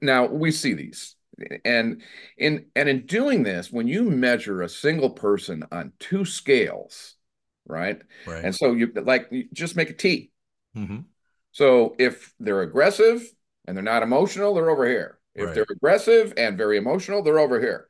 Now 0.00 0.26
we 0.26 0.50
see 0.50 0.74
these. 0.74 1.16
And 1.64 2.02
in 2.36 2.66
and 2.76 2.88
in 2.88 3.06
doing 3.06 3.42
this, 3.42 3.70
when 3.70 3.88
you 3.88 4.10
measure 4.10 4.62
a 4.62 4.68
single 4.68 5.10
person 5.10 5.64
on 5.72 5.92
two 5.98 6.24
scales, 6.24 7.16
right? 7.66 8.00
Right. 8.26 8.44
And 8.44 8.54
so 8.54 8.72
you 8.72 8.92
like 8.94 9.28
you 9.30 9.48
just 9.52 9.76
make 9.76 9.90
a 9.90 9.94
T. 9.94 10.30
Mm-hmm. 10.76 11.00
So 11.52 11.94
if 11.98 12.32
they're 12.38 12.62
aggressive 12.62 13.22
and 13.66 13.76
they're 13.76 13.84
not 13.84 14.02
emotional, 14.02 14.54
they're 14.54 14.70
over 14.70 14.86
here. 14.86 15.18
If 15.34 15.46
Right. 15.46 15.54
they're 15.54 15.66
aggressive 15.70 16.34
and 16.36 16.58
very 16.58 16.76
emotional, 16.76 17.22
they're 17.22 17.38
over 17.38 17.60
here. 17.60 17.86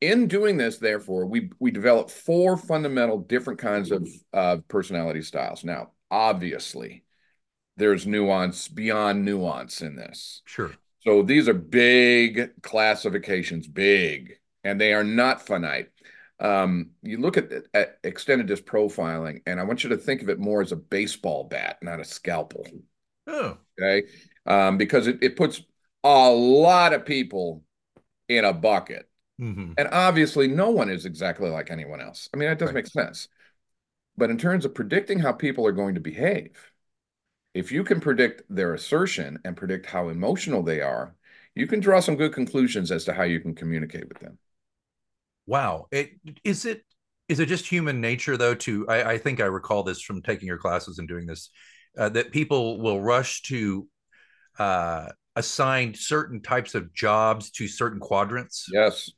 In 0.00 0.28
doing 0.28 0.56
this, 0.56 0.78
therefore, 0.78 1.26
we 1.26 1.50
we 1.58 1.70
develop 1.70 2.10
four 2.10 2.56
fundamental 2.56 3.18
different 3.18 3.58
kinds 3.58 3.90
of 3.90 4.08
uh, 4.32 4.58
personality 4.68 5.22
styles. 5.22 5.62
Now, 5.62 5.90
obviously, 6.10 7.04
there's 7.76 8.06
nuance 8.06 8.68
beyond 8.68 9.24
nuance 9.24 9.82
in 9.82 9.96
this. 9.96 10.42
Sure. 10.46 10.70
So 11.00 11.22
these 11.22 11.48
are 11.48 11.54
big 11.54 12.62
classifications, 12.62 13.66
big, 13.66 14.38
and 14.64 14.80
they 14.80 14.92
are 14.92 15.04
not 15.04 15.46
finite. 15.46 15.88
Um, 16.38 16.90
you 17.02 17.18
look 17.18 17.36
at, 17.36 17.50
at 17.74 17.98
extended 18.04 18.46
disc 18.46 18.64
profiling, 18.64 19.42
and 19.46 19.60
I 19.60 19.64
want 19.64 19.84
you 19.84 19.90
to 19.90 19.96
think 19.96 20.22
of 20.22 20.28
it 20.28 20.38
more 20.38 20.62
as 20.62 20.72
a 20.72 20.76
baseball 20.76 21.44
bat, 21.44 21.78
not 21.82 22.00
a 22.00 22.04
scalpel. 22.04 22.66
Oh. 23.26 23.58
Okay. 23.80 24.08
Um, 24.46 24.78
because 24.78 25.06
it, 25.06 25.18
it 25.22 25.36
puts 25.36 25.62
a 26.04 26.30
lot 26.30 26.92
of 26.92 27.04
people 27.04 27.62
in 28.28 28.44
a 28.44 28.52
bucket. 28.52 29.08
Mm-hmm. 29.40 29.72
And 29.78 29.88
obviously, 29.90 30.48
no 30.48 30.70
one 30.70 30.90
is 30.90 31.06
exactly 31.06 31.48
like 31.48 31.70
anyone 31.70 32.00
else. 32.00 32.28
I 32.34 32.36
mean, 32.36 32.48
that 32.48 32.58
doesn't 32.58 32.74
Right. 32.74 32.84
make 32.84 32.86
sense. 32.92 33.28
But 34.16 34.30
in 34.30 34.38
terms 34.38 34.64
of 34.64 34.74
predicting 34.74 35.18
how 35.18 35.32
people 35.32 35.66
are 35.66 35.72
going 35.72 35.94
to 35.94 36.00
behave, 36.00 36.69
if 37.54 37.72
you 37.72 37.84
can 37.84 38.00
predict 38.00 38.42
their 38.48 38.74
assertion 38.74 39.38
and 39.44 39.56
predict 39.56 39.86
how 39.86 40.08
emotional 40.08 40.62
they 40.62 40.80
are, 40.80 41.14
you 41.54 41.66
can 41.66 41.80
draw 41.80 42.00
some 42.00 42.16
good 42.16 42.32
conclusions 42.32 42.90
as 42.90 43.04
to 43.04 43.12
how 43.12 43.24
you 43.24 43.40
can 43.40 43.54
communicate 43.54 44.08
with 44.08 44.20
them. 44.20 44.38
Wow. 45.46 45.86
It 45.90 46.12
is 46.44 46.64
it 46.64 46.84
is 47.28 47.40
it 47.40 47.46
just 47.46 47.66
human 47.66 48.00
nature 48.00 48.36
though 48.36 48.54
to 48.54 48.88
I, 48.88 49.12
I 49.12 49.18
think 49.18 49.40
I 49.40 49.44
recall 49.46 49.82
this 49.82 50.00
from 50.00 50.22
taking 50.22 50.46
your 50.46 50.58
classes 50.58 50.98
and 50.98 51.08
doing 51.08 51.26
this 51.26 51.50
uh, 51.98 52.08
that 52.10 52.30
people 52.32 52.80
will 52.80 53.00
rush 53.00 53.42
to 53.42 53.88
uh 54.58 55.08
assign 55.36 55.94
certain 55.94 56.42
types 56.42 56.74
of 56.74 56.92
jobs 56.94 57.50
to 57.52 57.68
certain 57.68 58.00
quadrants 58.00 58.68
Yes. 58.72 59.10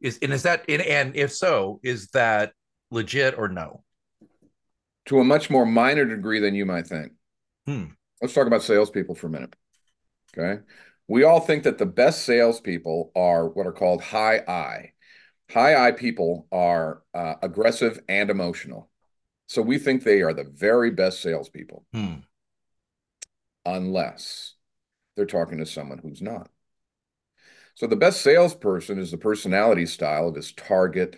is 0.00 0.18
and 0.22 0.32
is 0.32 0.42
that 0.44 0.64
and, 0.68 0.82
and 0.82 1.16
if 1.16 1.32
so 1.32 1.80
is 1.82 2.08
that 2.08 2.52
legit 2.90 3.36
or 3.38 3.48
no 3.48 3.82
To 5.06 5.18
a 5.18 5.24
much 5.24 5.50
more 5.50 5.66
minor 5.66 6.04
degree 6.04 6.38
than 6.38 6.54
you 6.54 6.64
might 6.64 6.86
think. 6.86 7.12
Hmm. 7.68 7.84
Let's 8.22 8.32
talk 8.32 8.46
about 8.46 8.62
salespeople 8.62 9.14
for 9.14 9.26
a 9.26 9.30
minute. 9.30 9.54
Okay. 10.34 10.62
We 11.06 11.24
all 11.24 11.40
think 11.40 11.64
that 11.64 11.76
the 11.76 11.84
best 11.84 12.24
salespeople 12.24 13.12
are 13.14 13.46
what 13.46 13.66
are 13.66 13.72
called 13.72 14.02
high 14.02 14.38
I. 14.38 14.92
High 15.50 15.88
I 15.88 15.92
people 15.92 16.46
are 16.50 17.02
uh, 17.12 17.34
aggressive 17.42 18.00
and 18.08 18.30
emotional. 18.30 18.88
So 19.48 19.60
we 19.60 19.78
think 19.78 20.02
they 20.02 20.22
are 20.22 20.32
the 20.32 20.44
very 20.44 20.90
best 20.90 21.20
salespeople, 21.20 21.84
Hmm. 21.92 22.14
unless 23.66 24.54
they're 25.14 25.26
talking 25.26 25.58
to 25.58 25.66
someone 25.66 25.98
who's 25.98 26.22
not. 26.22 26.48
So 27.74 27.86
the 27.86 27.96
best 27.96 28.22
salesperson 28.22 28.98
is 28.98 29.10
the 29.10 29.18
personality 29.18 29.84
style 29.84 30.28
of 30.28 30.36
his 30.36 30.52
target, 30.52 31.16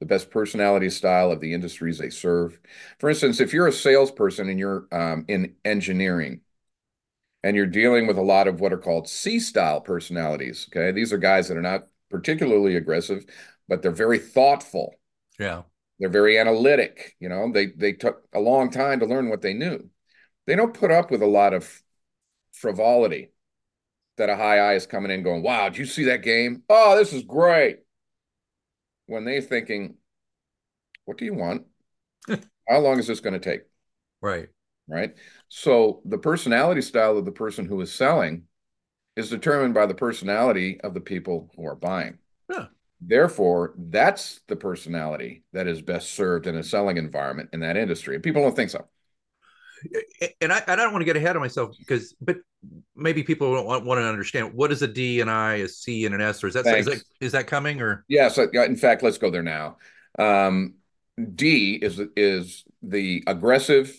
the 0.00 0.06
best 0.06 0.30
personality 0.30 0.90
style 0.90 1.30
of 1.30 1.40
the 1.40 1.54
industries 1.54 1.98
they 1.98 2.10
serve. 2.10 2.58
For 2.98 3.10
instance, 3.10 3.40
if 3.40 3.52
you're 3.52 3.68
a 3.68 3.72
salesperson 3.72 4.48
and 4.48 4.58
you're 4.58 4.86
um, 4.92 5.24
in 5.28 5.56
engineering 5.64 6.40
and 7.42 7.56
you're 7.56 7.66
dealing 7.66 8.06
with 8.06 8.18
a 8.18 8.22
lot 8.22 8.48
of 8.48 8.60
what 8.60 8.72
are 8.72 8.78
called 8.78 9.08
C 9.08 9.38
style 9.40 9.80
personalities, 9.80 10.66
okay, 10.70 10.92
these 10.92 11.12
are 11.12 11.18
guys 11.18 11.48
that 11.48 11.56
are 11.56 11.62
not 11.62 11.86
particularly 12.10 12.76
aggressive, 12.76 13.24
but 13.68 13.82
they're 13.82 13.90
very 13.92 14.18
thoughtful. 14.18 14.94
yeah 15.38 15.62
They're 15.98 16.08
very 16.08 16.38
analytic. 16.38 17.16
You 17.20 17.28
know, 17.28 17.52
they 17.52 17.66
they 17.66 17.92
took 17.92 18.26
a 18.32 18.40
long 18.40 18.70
time 18.70 19.00
to 19.00 19.06
learn 19.06 19.28
what 19.28 19.42
they 19.42 19.52
knew. 19.52 19.90
They 20.46 20.56
don't 20.56 20.74
put 20.74 20.90
up 20.90 21.10
with 21.10 21.22
a 21.22 21.26
lot 21.26 21.54
of 21.54 21.82
frivolity 22.52 23.32
that 24.18 24.30
a 24.30 24.36
high 24.36 24.58
I 24.58 24.74
is 24.74 24.86
coming 24.86 25.12
in 25.12 25.22
going, 25.24 25.42
wow, 25.42 25.68
did 25.68 25.78
you 25.78 25.86
see 25.86 26.04
that 26.04 26.22
game? 26.22 26.64
Oh, 26.70 26.96
this 26.96 27.12
is 27.12 27.24
great. 27.24 27.80
When 29.10 29.24
they're 29.24 29.40
thinking, 29.40 29.96
what 31.04 31.18
do 31.18 31.24
you 31.24 31.34
want? 31.34 31.66
How 32.68 32.78
long 32.78 33.00
is 33.00 33.08
this 33.08 33.18
going 33.18 33.34
to 33.34 33.40
take? 33.40 33.62
right 34.20 34.48
Right. 34.88 35.14
So 35.48 36.00
the 36.04 36.18
personality 36.18 36.82
style 36.82 37.16
of 37.16 37.24
the 37.24 37.32
person 37.32 37.64
who 37.64 37.80
is 37.80 37.92
selling 37.92 38.44
is 39.16 39.30
determined 39.30 39.74
by 39.74 39.86
the 39.86 39.94
personality 39.94 40.80
of 40.80 40.94
the 40.94 41.00
people 41.00 41.50
who 41.56 41.64
are 41.64 41.76
buying. 41.76 42.18
Yeah. 42.48 42.66
Therefore, 43.00 43.74
that's 43.78 44.40
the 44.48 44.56
personality 44.56 45.44
that 45.52 45.66
is 45.68 45.80
best 45.80 46.10
served 46.12 46.46
in 46.46 46.56
a 46.56 46.62
selling 46.62 46.96
environment 46.96 47.50
in 47.52 47.60
that 47.60 47.76
industry. 47.76 48.14
And 48.14 48.24
people 48.24 48.42
don't 48.42 48.56
think 48.56 48.70
so. 48.70 48.86
And 50.40 50.52
I, 50.52 50.62
I 50.66 50.76
don't 50.76 50.92
want 50.92 51.02
to 51.02 51.06
get 51.06 51.16
ahead 51.16 51.36
of 51.36 51.42
myself 51.42 51.76
because 51.78 52.14
but 52.20 52.36
maybe 52.94 53.22
people 53.22 53.54
don't 53.54 53.66
want, 53.66 53.84
want 53.84 53.98
to 54.00 54.04
understand 54.04 54.52
what 54.54 54.72
is 54.72 54.82
a 54.82 54.88
D 54.88 55.20
and 55.20 55.30
I 55.30 55.54
a 55.54 55.68
C 55.68 56.06
and 56.06 56.14
an 56.14 56.20
S 56.20 56.44
or 56.44 56.48
is 56.48 56.54
that 56.54 56.66
is 56.66 56.86
Thanks. 56.86 56.86
that, 56.86 57.24
is 57.24 57.32
that 57.32 57.46
coming 57.46 57.80
or 57.80 58.04
Yeah. 58.08 58.28
So 58.28 58.48
in 58.50 58.76
fact, 58.76 59.02
let's 59.02 59.18
go 59.18 59.30
there 59.30 59.42
now. 59.42 59.78
Um, 60.18 60.74
D 61.34 61.74
is 61.74 62.00
is 62.16 62.64
the 62.82 63.24
aggressive 63.26 63.94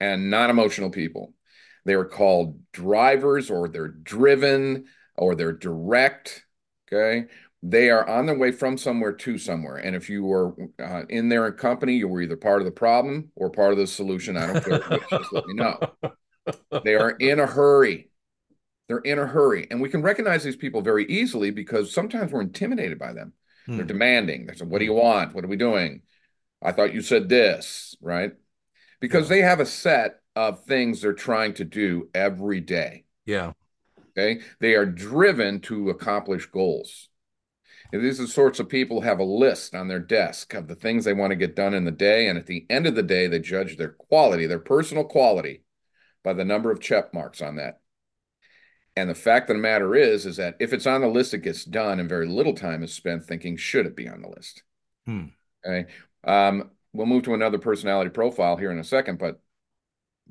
and 0.00 0.30
non-emotional 0.30 0.90
people. 0.90 1.32
They 1.84 1.94
are 1.94 2.04
called 2.04 2.60
drivers, 2.72 3.50
or 3.50 3.68
they're 3.68 3.88
driven, 3.88 4.86
or 5.16 5.34
they're 5.34 5.52
direct. 5.52 6.44
Okay. 6.92 7.28
They 7.68 7.90
are 7.90 8.06
on 8.08 8.26
their 8.26 8.38
way 8.38 8.52
from 8.52 8.78
somewhere 8.78 9.12
to 9.12 9.38
somewhere. 9.38 9.76
And 9.76 9.96
if 9.96 10.08
you 10.08 10.22
were 10.24 10.54
uh, 10.78 11.02
in 11.08 11.28
their 11.28 11.50
company, 11.52 11.96
you 11.96 12.06
were 12.06 12.20
either 12.22 12.36
part 12.36 12.60
of 12.60 12.66
the 12.66 12.70
problem 12.70 13.32
or 13.34 13.50
part 13.50 13.72
of 13.72 13.78
the 13.78 13.86
solution. 13.86 14.36
I 14.36 14.46
don't 14.46 14.62
care 14.62 14.84
which, 14.88 15.16
just 15.16 15.32
let 15.32 15.46
me 15.46 15.54
know. 15.54 15.84
They 16.82 16.94
are 16.94 17.10
in 17.10 17.40
a 17.40 17.46
hurry. 17.46 18.10
They're 18.88 18.98
in 18.98 19.18
a 19.18 19.26
hurry. 19.26 19.66
And 19.70 19.80
we 19.80 19.88
can 19.88 20.02
recognize 20.02 20.44
these 20.44 20.56
people 20.56 20.82
very 20.82 21.06
easily 21.06 21.50
because 21.50 21.92
sometimes 21.92 22.32
we're 22.32 22.42
intimidated 22.42 22.98
by 22.98 23.12
them. 23.12 23.32
They're 23.76 23.84
Hmm. 23.84 23.88
demanding. 23.88 24.46
They 24.46 24.54
say, 24.54 24.64
What 24.66 24.78
do 24.78 24.84
you 24.84 24.94
want? 24.94 25.34
What 25.34 25.44
are 25.44 25.48
we 25.48 25.56
doing? 25.56 26.02
I 26.62 26.72
thought 26.72 26.94
you 26.94 27.02
said 27.02 27.28
this, 27.28 27.96
right? 28.00 28.32
Because 29.00 29.28
they 29.28 29.42
have 29.42 29.60
a 29.60 29.66
set 29.66 30.20
of 30.36 30.64
things 30.64 31.00
they're 31.00 31.14
trying 31.14 31.54
to 31.54 31.64
do 31.64 32.10
every 32.14 32.60
day. 32.60 33.04
yeah 33.26 33.52
Okay. 34.16 34.42
They 34.60 34.74
are 34.74 34.86
driven 34.86 35.60
to 35.62 35.90
accomplish 35.90 36.46
goals. 36.46 37.08
These 37.92 38.20
are 38.20 38.24
the 38.24 38.28
sorts 38.28 38.60
of 38.60 38.68
people 38.68 39.00
who 39.00 39.06
have 39.08 39.18
a 39.18 39.24
list 39.24 39.74
on 39.74 39.88
their 39.88 40.00
desk 40.00 40.54
of 40.54 40.68
the 40.68 40.74
things 40.74 41.04
they 41.04 41.12
want 41.12 41.30
to 41.30 41.36
get 41.36 41.56
done 41.56 41.74
in 41.74 41.84
the 41.84 41.90
day. 41.90 42.28
And 42.28 42.38
at 42.38 42.46
the 42.46 42.66
end 42.68 42.86
of 42.86 42.94
the 42.94 43.02
day, 43.02 43.26
they 43.26 43.38
judge 43.38 43.76
their 43.76 43.90
quality, 43.90 44.46
their 44.46 44.58
personal 44.58 45.04
quality, 45.04 45.62
by 46.22 46.32
the 46.32 46.44
number 46.44 46.70
of 46.70 46.80
check 46.80 47.14
marks 47.14 47.40
on 47.40 47.56
that. 47.56 47.80
And 48.96 49.10
the 49.10 49.14
fact 49.14 49.50
of 49.50 49.56
the 49.56 49.62
matter 49.62 49.94
is, 49.94 50.24
is 50.26 50.36
that 50.36 50.56
if 50.58 50.72
it's 50.72 50.86
on 50.86 51.02
the 51.02 51.08
list, 51.08 51.34
it 51.34 51.42
gets 51.42 51.64
done, 51.64 52.00
and 52.00 52.08
very 52.08 52.26
little 52.26 52.54
time 52.54 52.82
is 52.82 52.94
spent 52.94 53.24
thinking, 53.24 53.56
should 53.56 53.86
it 53.86 53.94
be 53.94 54.08
on 54.08 54.22
the 54.22 54.28
list? 54.28 54.62
Hmm. 55.04 55.26
Okay. 55.64 55.90
Um, 56.24 56.70
we'll 56.92 57.06
move 57.06 57.24
to 57.24 57.34
another 57.34 57.58
personality 57.58 58.10
profile 58.10 58.56
here 58.56 58.72
in 58.72 58.78
a 58.78 58.84
second, 58.84 59.18
but 59.18 59.40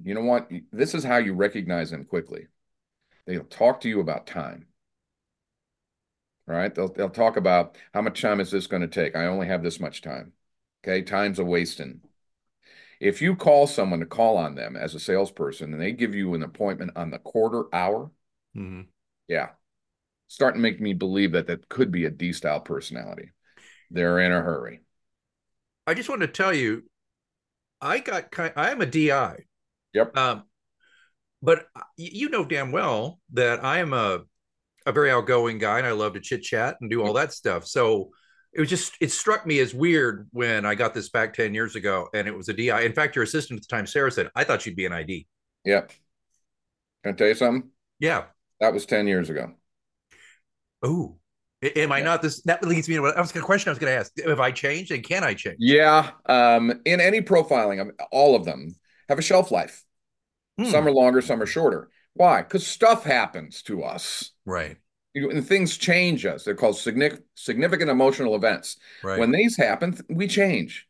you 0.03 0.13
know 0.13 0.21
what? 0.21 0.50
This 0.71 0.95
is 0.95 1.03
how 1.03 1.17
you 1.17 1.33
recognize 1.33 1.91
them 1.91 2.05
quickly. 2.05 2.47
They'll 3.25 3.43
talk 3.43 3.81
to 3.81 3.89
you 3.89 4.01
about 4.01 4.27
time. 4.27 4.67
Right. 6.47 6.73
They'll 6.73 6.89
they'll 6.93 7.09
talk 7.09 7.37
about 7.37 7.77
how 7.93 8.01
much 8.01 8.21
time 8.21 8.39
is 8.39 8.51
this 8.51 8.67
going 8.67 8.81
to 8.81 8.87
take? 8.87 9.15
I 9.15 9.25
only 9.25 9.47
have 9.47 9.63
this 9.63 9.79
much 9.79 10.01
time. 10.01 10.33
Okay. 10.83 11.01
Time's 11.01 11.39
a 11.39 11.43
wasting. 11.45 12.01
If 12.99 13.21
you 13.21 13.35
call 13.37 13.67
someone 13.67 14.01
to 14.01 14.05
call 14.05 14.35
on 14.37 14.55
them 14.55 14.75
as 14.75 14.95
a 14.95 14.99
salesperson 14.99 15.71
and 15.73 15.81
they 15.81 15.93
give 15.93 16.13
you 16.13 16.33
an 16.33 16.43
appointment 16.43 16.91
on 16.97 17.09
the 17.09 17.19
quarter 17.19 17.65
hour, 17.73 18.11
hmm 18.55 18.87
yeah, 19.27 19.49
starting 20.27 20.61
to 20.61 20.63
make 20.63 20.81
me 20.81 20.93
believe 20.93 21.33
that 21.33 21.47
that 21.47 21.69
could 21.69 21.91
be 21.91 22.05
a 22.05 22.09
D 22.09 22.33
style 22.33 22.59
personality. 22.59 23.31
They're 23.91 24.19
in 24.19 24.31
a 24.31 24.41
hurry. 24.41 24.81
I 25.87 25.93
just 25.93 26.09
want 26.09 26.21
to 26.21 26.27
tell 26.27 26.53
you, 26.53 26.83
I 27.81 27.99
got 27.99 28.31
kind. 28.31 28.53
I 28.55 28.71
am 28.71 28.81
a 28.81 28.85
DI. 28.85 29.45
Yep. 29.93 30.17
Um, 30.17 30.43
but 31.41 31.67
you 31.97 32.29
know 32.29 32.45
damn 32.45 32.71
well 32.71 33.19
that 33.33 33.63
I 33.63 33.79
am 33.79 33.93
a 33.93 34.23
a 34.85 34.91
very 34.91 35.11
outgoing 35.11 35.57
guy, 35.57 35.77
and 35.79 35.87
I 35.87 35.91
love 35.91 36.13
to 36.13 36.19
chit 36.19 36.43
chat 36.43 36.77
and 36.81 36.89
do 36.89 37.03
all 37.03 37.13
that 37.13 37.33
stuff. 37.33 37.65
So 37.65 38.11
it 38.53 38.59
was 38.59 38.69
just 38.69 38.93
it 39.01 39.11
struck 39.11 39.45
me 39.45 39.59
as 39.59 39.73
weird 39.73 40.27
when 40.31 40.65
I 40.65 40.75
got 40.75 40.93
this 40.93 41.09
back 41.09 41.33
ten 41.33 41.53
years 41.53 41.75
ago, 41.75 42.07
and 42.13 42.27
it 42.27 42.35
was 42.35 42.49
a 42.49 42.53
DI. 42.53 42.81
In 42.81 42.93
fact, 42.93 43.15
your 43.15 43.23
assistant 43.23 43.59
at 43.59 43.67
the 43.67 43.75
time, 43.75 43.87
Sarah, 43.87 44.11
said 44.11 44.29
I 44.35 44.43
thought 44.43 44.61
she'd 44.61 44.75
be 44.75 44.85
an 44.85 44.93
ID. 44.93 45.27
Yep. 45.65 45.91
Can 47.03 47.13
I 47.13 47.15
tell 47.15 47.27
you 47.27 47.35
something? 47.35 47.69
Yeah. 47.99 48.25
That 48.59 48.73
was 48.73 48.85
10 48.85 49.07
years 49.07 49.29
ago. 49.29 49.53
Oh, 50.81 51.17
am 51.63 51.91
I 51.91 51.99
Yeah. 51.99 52.03
not 52.03 52.21
this? 52.21 52.41
That 52.43 52.63
leads 52.63 52.87
me 52.87 52.95
to 52.95 53.01
what 53.01 53.17
I 53.17 53.21
was 53.21 53.31
going 53.31 53.41
to 53.41 53.45
question. 53.45 53.69
I 53.69 53.71
was 53.71 53.79
going 53.79 53.91
to 53.91 53.97
ask: 53.99 54.11
Have 54.25 54.39
I 54.39 54.51
changed, 54.51 54.91
and 54.91 55.03
can 55.03 55.23
I 55.23 55.33
change? 55.33 55.57
Yeah. 55.59 56.11
Um, 56.25 56.81
in 56.85 57.01
any 57.01 57.21
profiling, 57.21 57.91
all 58.11 58.35
of 58.35 58.45
them 58.45 58.75
have 59.09 59.19
a 59.19 59.23
shelf 59.23 59.51
life. 59.51 59.83
Hmm. 60.57 60.65
Some 60.65 60.87
are 60.87 60.91
longer, 60.91 61.21
some 61.21 61.41
are 61.41 61.45
shorter. 61.45 61.89
Why? 62.15 62.41
Because 62.41 62.65
stuff 62.65 63.03
happens 63.03 63.62
to 63.63 63.84
us. 63.84 64.31
Right. 64.45 64.77
and 65.13 65.45
things 65.45 65.77
change 65.77 66.25
us. 66.25 66.43
They're 66.43 66.55
called 66.55 66.77
significant 66.77 67.25
significant 67.36 67.91
emotional 67.91 68.36
events. 68.36 68.77
Right. 69.03 69.19
When 69.19 69.31
these 69.31 69.55
happen, 69.57 69.98
we 70.10 70.27
change, 70.27 70.88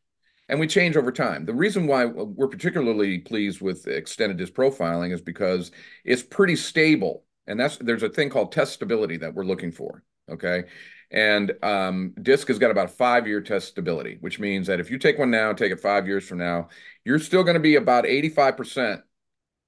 and 0.48 0.60
we 0.60 0.68
change 0.68 0.96
over 0.96 1.12
time. 1.12 1.46
The 1.46 1.54
reason 1.54 1.88
why 1.88 2.06
we're 2.06 2.48
particularly 2.48 3.20
pleased 3.20 3.62
with 3.62 3.88
extended 3.88 4.38
disc 4.38 4.54
profiling 4.54 5.14
is 5.14 5.22
because 5.22 5.72
it's 6.04 6.24
pretty 6.24 6.56
stable, 6.56 7.26
and 7.48 7.60
that's 7.60 7.78
there's 7.78 8.04
a 8.04 8.10
thing 8.10 8.30
called 8.30 8.52
test 8.52 8.74
stability 8.74 9.18
that 9.18 9.34
we're 9.34 9.46
looking 9.46 9.72
for. 9.72 10.04
Okay, 10.30 10.66
and 11.12 11.54
um, 11.64 12.14
DISC 12.22 12.48
has 12.50 12.60
got 12.60 12.72
about 12.72 12.92
five 12.92 13.28
year 13.28 13.42
test 13.42 13.70
stability, 13.70 14.18
which 14.22 14.40
means 14.40 14.68
that 14.68 14.80
if 14.80 14.92
you 14.92 15.00
take 15.00 15.18
one 15.18 15.32
now, 15.32 15.54
take 15.54 15.72
it 15.72 15.80
five 15.80 16.08
years 16.08 16.28
from 16.28 16.38
now, 16.38 16.70
you're 17.04 17.20
still 17.20 17.44
going 17.44 17.56
to 17.56 17.60
be 17.60 17.76
about 17.76 18.06
85% 18.06 19.02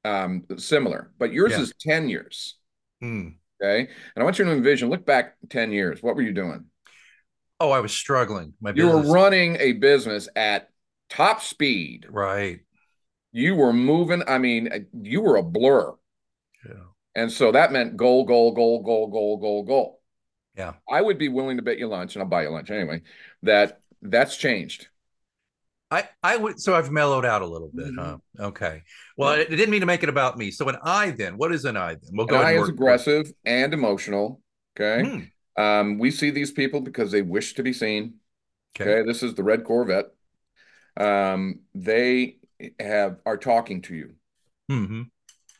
um, 0.05 0.43
similar, 0.57 1.11
but 1.17 1.33
yours 1.33 1.51
yeah. 1.51 1.61
is 1.61 1.73
10 1.81 2.09
years. 2.09 2.55
Hmm. 3.01 3.29
Okay. 3.61 3.81
And 3.81 4.21
I 4.21 4.23
want 4.23 4.39
you 4.39 4.45
to 4.45 4.51
envision, 4.51 4.89
look 4.89 5.05
back 5.05 5.35
10 5.49 5.71
years. 5.71 6.01
What 6.01 6.15
were 6.15 6.21
you 6.21 6.33
doing? 6.33 6.65
Oh, 7.59 7.71
I 7.71 7.79
was 7.79 7.91
struggling. 7.91 8.53
My 8.61 8.71
you 8.71 8.87
were 8.87 9.01
running 9.01 9.57
a 9.59 9.73
business 9.73 10.29
at 10.35 10.69
top 11.09 11.41
speed. 11.41 12.05
Right. 12.09 12.59
You 13.31 13.55
were 13.55 13.73
moving. 13.73 14.21
I 14.27 14.37
mean, 14.37 14.87
you 15.01 15.21
were 15.21 15.37
a 15.37 15.43
blur. 15.43 15.93
Yeah. 16.65 16.73
And 17.15 17.31
so 17.31 17.51
that 17.51 17.71
meant 17.71 17.97
goal, 17.97 18.25
goal, 18.25 18.51
goal, 18.51 18.83
goal, 18.83 19.07
goal, 19.07 19.37
goal, 19.37 19.63
goal. 19.63 20.01
Yeah. 20.55 20.73
I 20.89 21.01
would 21.01 21.17
be 21.17 21.29
willing 21.29 21.57
to 21.57 21.63
bet 21.63 21.79
you 21.79 21.87
lunch, 21.87 22.15
and 22.15 22.23
I'll 22.23 22.29
buy 22.29 22.43
you 22.43 22.49
lunch 22.49 22.71
anyway, 22.71 23.01
that 23.43 23.81
that's 24.01 24.37
changed. 24.37 24.87
I, 25.89 26.09
I 26.21 26.35
would 26.35 26.59
so 26.59 26.75
I've 26.75 26.91
mellowed 26.91 27.25
out 27.25 27.41
a 27.41 27.45
little 27.45 27.71
bit, 27.73 27.87
mm-hmm. 27.87 27.99
huh? 27.99 28.47
Okay. 28.47 28.83
Well, 29.15 29.35
yeah. 29.35 29.43
it, 29.43 29.53
it, 29.53 29.55
didn't 29.55 29.71
mean 29.71 29.79
to 29.81 29.85
make 29.85 30.03
it 30.03 30.09
about 30.09 30.37
me. 30.37 30.51
So 30.51 30.67
an 30.67 30.77
I 30.83 31.11
then, 31.11 31.37
what 31.37 31.53
is 31.53 31.63
an 31.65 31.77
I 31.77 31.93
then? 31.93 32.11
We'll 32.11 32.25
go. 32.25 32.39
An 32.39 32.45
I 32.45 32.59
is 32.59 32.67
aggressive 32.67 33.31
and 33.45 33.73
emotional. 33.73 34.41
Okay. 34.77 35.29
Mm. 35.57 35.61
Um, 35.61 35.97
we 35.97 36.11
see 36.11 36.29
these 36.29 36.51
people 36.51 36.81
because 36.81 37.11
they 37.11 37.21
wish 37.21 37.53
to 37.55 37.63
be 37.63 37.73
seen. 37.73 38.15
Okay. 38.75 38.89
okay? 38.89 39.07
This 39.07 39.23
is 39.23 39.35
the 39.35 39.43
red 39.43 39.63
Corvette. 39.63 40.07
Um, 40.97 41.61
they 41.73 42.37
have 42.79 43.19
are 43.25 43.37
talking 43.37 43.81
to 43.83 43.95
you, 43.95 44.15
mm-hmm. 44.69 45.03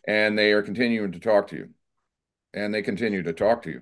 and 0.08 0.38
they 0.38 0.52
are 0.52 0.62
continuing 0.62 1.14
to 1.14 1.20
talk 1.20 1.48
to 1.50 1.56
you, 1.56 1.70
and 2.54 2.74
they 2.74 2.82
continue 2.82 3.24
to 3.24 3.34
talk 3.34 3.64
to 3.64 3.70
you. 3.70 3.82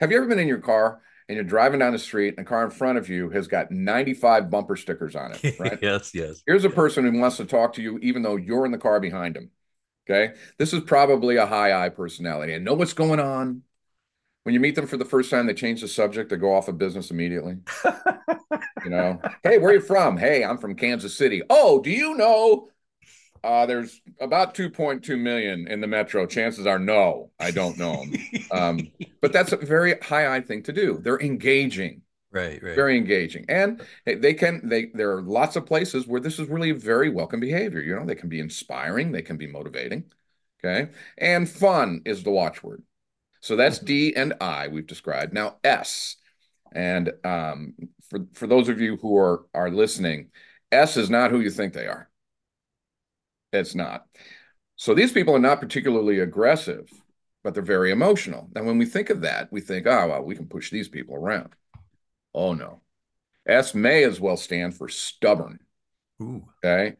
Have 0.00 0.10
you 0.10 0.16
ever 0.16 0.26
been 0.26 0.40
in 0.40 0.48
your 0.48 0.58
car 0.58 1.02
and 1.28 1.36
you're 1.36 1.44
driving 1.44 1.80
down 1.80 1.92
the 1.92 1.98
street 1.98 2.34
and 2.36 2.46
a 2.46 2.48
car 2.48 2.64
in 2.64 2.70
front 2.70 2.98
of 2.98 3.08
you 3.08 3.30
has 3.30 3.46
got 3.46 3.70
95 3.70 4.50
bumper 4.50 4.76
stickers 4.76 5.16
on 5.16 5.32
it, 5.32 5.54
right? 5.58 5.78
yes, 5.82 6.14
yes. 6.14 6.42
Here's 6.46 6.64
a 6.64 6.70
person 6.70 7.04
who 7.04 7.18
wants 7.18 7.38
to 7.38 7.44
talk 7.44 7.74
to 7.74 7.82
you 7.82 7.98
even 7.98 8.22
though 8.22 8.36
you're 8.36 8.66
in 8.66 8.72
the 8.72 8.78
car 8.78 9.00
behind 9.00 9.36
him. 9.36 9.50
Okay. 10.08 10.34
This 10.58 10.72
is 10.72 10.82
probably 10.82 11.36
a 11.36 11.46
high 11.46 11.72
I 11.72 11.88
personality 11.88 12.52
and 12.52 12.64
know 12.64 12.74
what's 12.74 12.92
going 12.92 13.20
on. 13.20 13.62
When 14.42 14.52
you 14.52 14.60
meet 14.60 14.74
them 14.74 14.86
for 14.86 14.98
the 14.98 15.06
first 15.06 15.30
time, 15.30 15.46
they 15.46 15.54
change 15.54 15.80
the 15.80 15.88
subject, 15.88 16.28
they 16.28 16.36
go 16.36 16.54
off 16.54 16.68
of 16.68 16.76
business 16.76 17.10
immediately. 17.10 17.56
you 18.84 18.90
know, 18.90 19.18
hey, 19.42 19.56
where 19.56 19.70
are 19.70 19.74
you 19.74 19.80
from? 19.80 20.18
Hey, 20.18 20.44
I'm 20.44 20.58
from 20.58 20.74
Kansas 20.74 21.16
City. 21.16 21.40
Oh, 21.48 21.80
do 21.80 21.90
you 21.90 22.14
know 22.14 22.68
uh, 23.44 23.66
there's 23.66 24.00
about 24.20 24.54
2.2 24.54 25.20
million 25.20 25.68
in 25.68 25.80
the 25.82 25.86
metro. 25.86 26.24
Chances 26.26 26.66
are 26.66 26.78
no, 26.78 27.30
I 27.38 27.50
don't 27.50 27.76
know 27.76 28.04
them. 28.04 28.14
um, 28.50 28.92
but 29.20 29.34
that's 29.34 29.52
a 29.52 29.58
very 29.58 29.98
high 30.00 30.34
I 30.34 30.40
thing 30.40 30.62
to 30.62 30.72
do. 30.72 30.98
They're 31.02 31.20
engaging. 31.20 32.00
Right, 32.32 32.60
right. 32.62 32.74
Very 32.74 32.96
engaging. 32.96 33.44
And 33.48 33.82
they 34.06 34.34
can 34.34 34.66
they 34.66 34.86
there 34.94 35.12
are 35.12 35.22
lots 35.22 35.56
of 35.56 35.66
places 35.66 36.06
where 36.06 36.20
this 36.20 36.38
is 36.38 36.48
really 36.48 36.72
very 36.72 37.10
welcome 37.10 37.38
behavior. 37.38 37.80
You 37.80 37.94
know, 37.94 38.06
they 38.06 38.14
can 38.14 38.30
be 38.30 38.40
inspiring, 38.40 39.12
they 39.12 39.22
can 39.22 39.36
be 39.36 39.46
motivating. 39.46 40.04
Okay. 40.64 40.90
And 41.18 41.48
fun 41.48 42.00
is 42.06 42.22
the 42.22 42.30
watchword. 42.30 42.82
So 43.40 43.56
that's 43.56 43.78
D 43.78 44.16
and 44.16 44.32
I 44.40 44.68
we've 44.68 44.86
described. 44.86 45.34
Now 45.34 45.56
S. 45.62 46.16
And 46.72 47.12
um, 47.24 47.74
for 48.08 48.20
for 48.32 48.46
those 48.46 48.70
of 48.70 48.80
you 48.80 48.96
who 48.96 49.16
are 49.18 49.44
are 49.52 49.70
listening, 49.70 50.30
S 50.72 50.96
is 50.96 51.10
not 51.10 51.30
who 51.30 51.40
you 51.40 51.50
think 51.50 51.74
they 51.74 51.86
are. 51.86 52.08
It's 53.54 53.74
not. 53.74 54.06
So 54.76 54.94
these 54.94 55.12
people 55.12 55.34
are 55.34 55.40
not 55.40 55.60
particularly 55.60 56.18
aggressive, 56.18 56.90
but 57.44 57.54
they're 57.54 57.62
very 57.62 57.92
emotional. 57.92 58.50
And 58.56 58.66
when 58.66 58.78
we 58.78 58.86
think 58.86 59.10
of 59.10 59.20
that, 59.20 59.52
we 59.52 59.60
think, 59.60 59.86
oh, 59.86 60.08
well, 60.08 60.22
we 60.22 60.34
can 60.34 60.46
push 60.46 60.70
these 60.70 60.88
people 60.88 61.14
around. 61.14 61.54
Oh, 62.34 62.54
no. 62.54 62.80
S 63.46 63.74
may 63.74 64.02
as 64.04 64.20
well 64.20 64.36
stand 64.36 64.76
for 64.76 64.88
stubborn. 64.88 65.60
Ooh. 66.20 66.44
Okay. 66.64 66.96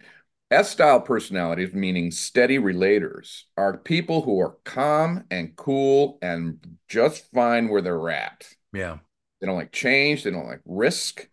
S 0.51 0.71
style 0.71 1.01
personalities, 1.01 1.75
meaning 1.75 2.13
steady 2.13 2.59
relators, 2.59 3.43
are 3.57 3.79
people 3.79 4.23
who 4.23 4.39
are 4.41 4.59
calm 4.65 5.25
and 5.31 5.57
cool 5.57 6.19
and 6.23 6.77
just 6.87 7.29
fine 7.33 7.69
where 7.69 7.83
they're 7.83 8.11
at. 8.11 8.47
Yeah. 8.73 8.99
They 9.41 9.49
don't 9.49 9.57
like 9.57 9.73
change, 9.73 10.23
they 10.23 10.31
don't 10.31 10.47
like 10.47 10.61
risk. 10.65 11.29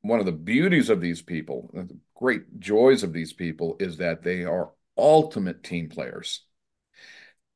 One 0.00 0.18
of 0.18 0.26
the 0.26 0.32
beauties 0.32 0.90
of 0.90 1.00
these 1.00 1.22
people, 1.22 1.70
great 2.18 2.58
joys 2.58 3.04
of 3.04 3.12
these 3.12 3.32
people 3.32 3.76
is 3.78 3.98
that 3.98 4.22
they 4.22 4.44
are 4.44 4.72
ultimate 4.96 5.62
team 5.62 5.88
players. 5.88 6.42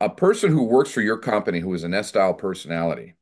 A 0.00 0.08
person 0.08 0.50
who 0.52 0.62
works 0.62 0.90
for 0.92 1.00
your 1.00 1.18
company 1.18 1.58
who 1.58 1.74
is 1.74 1.84
an 1.84 1.94
S 1.94 2.08
style 2.08 2.34
personality 2.34 3.14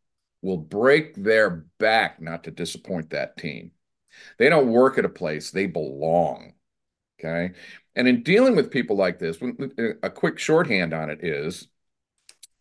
will 0.43 0.59
break 0.59 1.15
their 1.15 1.65
back 1.79 2.21
not 2.21 2.45
to 2.45 2.51
disappoint 2.51 3.11
that 3.11 3.37
team. 3.37 3.73
They 4.39 4.51
don't 4.51 4.71
work 4.71 4.99
at 4.99 5.05
a 5.05 5.11
place, 5.11 5.51
they 5.51 5.67
belong. 5.67 6.53
Okay. 7.19 7.53
And 7.97 8.07
in 8.07 8.23
dealing 8.23 8.55
with 8.55 8.71
people 8.71 8.97
like 8.97 9.19
this, 9.19 9.39
uh, 9.43 9.85
a 10.03 10.11
quick 10.11 10.39
shorthand 10.39 10.93
on 10.93 11.11
it 11.11 11.25
is 11.25 11.69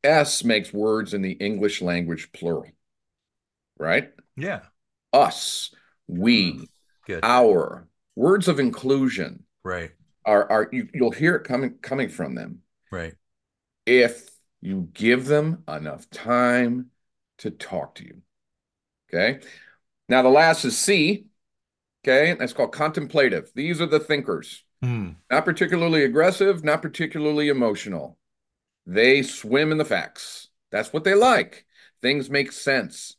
S 0.03 0.43
makes 0.43 0.73
words 0.73 1.13
in 1.13 1.21
the 1.21 1.31
English 1.33 1.81
language 1.81 2.31
plural, 2.31 2.71
right? 3.77 4.11
Yeah. 4.37 4.61
Us, 5.11 5.73
we, 6.07 6.53
mm, 6.53 6.67
Good. 7.05 7.19
our, 7.23 7.87
words 8.15 8.47
of 8.47 8.59
inclusion 8.59 9.43
right. 9.63 9.91
are 10.25 10.49
are 10.51 10.69
you, 10.71 10.87
you'll 10.93 11.11
hear 11.11 11.35
it 11.35 11.43
coming 11.43 11.75
coming 11.81 12.09
from 12.09 12.35
them. 12.35 12.59
Right. 12.91 13.13
If 13.85 14.29
you 14.61 14.89
give 14.93 15.25
them 15.25 15.63
enough 15.67 16.09
time 16.09 16.87
to 17.39 17.51
talk 17.51 17.95
to 17.95 18.05
you. 18.05 18.21
Okay? 19.13 19.39
Now 20.07 20.21
the 20.21 20.29
last 20.29 20.65
is 20.65 20.77
c 20.77 21.25
okay? 22.03 22.35
That's 22.37 22.53
called 22.53 22.71
contemplative. 22.71 23.51
These 23.55 23.81
are 23.81 23.87
the 23.87 23.99
thinkers. 23.99 24.63
Mm. 24.83 25.17
not 25.29 25.43
particularly 25.43 26.05
aggressive 26.05 26.63
not 26.63 26.81
particularly 26.81 27.49
emotional. 27.49 28.17
They 28.85 29.23
swim 29.23 29.73
in 29.73 29.77
the 29.77 29.83
facts. 29.85 30.47
That's 30.71 30.93
what 30.93 31.03
they 31.03 31.15
like. 31.15 31.65
Things 32.01 32.29
make 32.29 32.53
sense 32.53 33.17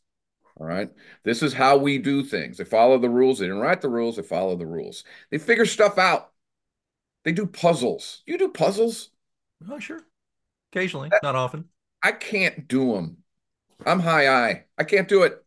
all 0.61 0.67
right. 0.67 0.91
This 1.23 1.41
is 1.41 1.53
how 1.53 1.77
we 1.77 1.97
do 1.97 2.23
things. 2.23 2.57
They 2.57 2.63
follow 2.63 2.99
the 2.99 3.09
rules. 3.09 3.39
They 3.39 3.45
didn't 3.45 3.61
write 3.61 3.81
the 3.81 3.89
rules. 3.89 4.17
They 4.17 4.21
follow 4.21 4.55
the 4.55 4.67
rules. 4.67 5.03
They 5.31 5.39
figure 5.39 5.65
stuff 5.65 5.97
out. 5.97 6.31
They 7.23 7.31
do 7.31 7.47
puzzles. 7.47 8.21
You 8.27 8.37
do 8.37 8.47
puzzles? 8.47 9.09
Oh, 9.67 9.79
sure. 9.79 10.01
Occasionally, 10.71 11.09
that, 11.09 11.23
not 11.23 11.35
often. 11.35 11.65
I 12.03 12.11
can't 12.11 12.67
do 12.67 12.93
them. 12.93 13.17
I'm 13.87 13.99
high 13.99 14.27
I. 14.27 14.65
I 14.77 14.83
can't 14.83 15.07
do 15.07 15.23
it. 15.23 15.43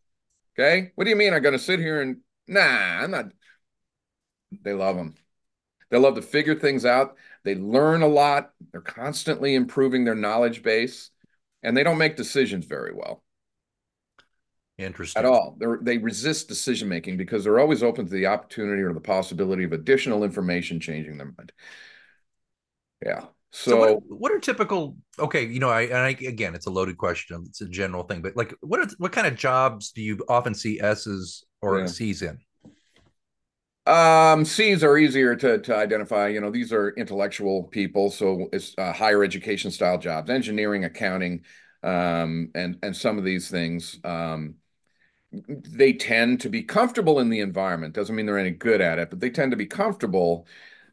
Okay. 0.59 0.91
What 0.95 1.05
do 1.05 1.11
you 1.11 1.15
mean 1.15 1.33
I'm 1.33 1.41
going 1.41 1.53
to 1.53 1.59
sit 1.59 1.79
here 1.79 2.01
and, 2.01 2.17
nah, 2.49 2.59
I'm 2.61 3.11
not. 3.11 3.27
They 4.63 4.73
love 4.73 4.97
them. 4.97 5.15
They 5.91 5.97
love 5.97 6.15
to 6.15 6.21
figure 6.21 6.55
things 6.55 6.85
out. 6.85 7.15
They 7.45 7.55
learn 7.55 8.01
a 8.01 8.07
lot. 8.07 8.51
They're 8.73 8.81
constantly 8.81 9.55
improving 9.55 10.03
their 10.03 10.13
knowledge 10.13 10.61
base 10.61 11.11
and 11.63 11.75
they 11.75 11.83
don't 11.83 11.97
make 11.97 12.17
decisions 12.17 12.65
very 12.65 12.93
well. 12.93 13.23
Interesting. 14.77 15.21
At 15.21 15.25
all. 15.25 15.55
They're, 15.57 15.79
they 15.81 15.97
resist 15.97 16.49
decision 16.49 16.89
making 16.89 17.17
because 17.17 17.43
they're 17.43 17.59
always 17.59 17.81
open 17.81 18.05
to 18.05 18.11
the 18.11 18.27
opportunity 18.27 18.81
or 18.81 18.93
the 18.93 18.99
possibility 18.99 19.63
of 19.63 19.71
additional 19.71 20.23
information 20.23 20.79
changing 20.79 21.17
their 21.17 21.27
mind. 21.37 21.53
Yeah. 23.05 23.25
So, 23.51 23.71
so 23.71 23.79
what, 23.79 24.03
what, 24.07 24.31
are 24.33 24.39
typical? 24.39 24.97
Okay, 25.17 25.45
you 25.45 25.59
know, 25.59 25.69
I, 25.69 25.83
I 25.83 26.09
again, 26.09 26.55
it's 26.55 26.65
a 26.65 26.71
loaded 26.71 26.97
question. 26.97 27.45
It's 27.47 27.61
a 27.61 27.69
general 27.69 28.03
thing, 28.03 28.21
but 28.21 28.35
like, 28.35 28.53
what 28.59 28.81
are 28.81 28.87
what 28.97 29.13
kind 29.13 29.27
of 29.27 29.37
jobs 29.37 29.91
do 29.91 30.01
you 30.01 30.19
often 30.27 30.53
see 30.53 30.81
S's 30.81 31.45
or 31.61 31.79
yeah. 31.79 31.85
C's 31.85 32.21
in? 32.21 32.37
Um, 33.85 34.43
C's 34.43 34.83
are 34.83 34.97
easier 34.97 35.37
to 35.37 35.59
to 35.59 35.73
identify. 35.73 36.27
You 36.27 36.41
know, 36.41 36.51
these 36.51 36.73
are 36.73 36.89
intellectual 36.89 37.63
people, 37.63 38.11
so 38.11 38.49
it's 38.51 38.73
uh, 38.77 38.91
higher 38.91 39.23
education 39.23 39.71
style 39.71 39.99
jobs, 39.99 40.29
engineering, 40.29 40.83
accounting, 40.83 41.45
um, 41.81 42.51
and 42.55 42.77
and 42.83 42.93
some 42.93 43.17
of 43.17 43.23
these 43.23 43.49
things. 43.49 43.99
Um, 44.03 44.55
they 45.47 45.93
tend 45.93 46.41
to 46.41 46.49
be 46.49 46.63
comfortable 46.63 47.19
in 47.19 47.29
the 47.29 47.39
environment. 47.39 47.93
Doesn't 47.93 48.15
mean 48.15 48.25
they're 48.25 48.37
any 48.37 48.51
good 48.51 48.81
at 48.81 48.99
it, 48.99 49.09
but 49.09 49.19
they 49.19 49.29
tend 49.29 49.51
to 49.51 49.57
be 49.57 49.65
comfortable. 49.65 50.47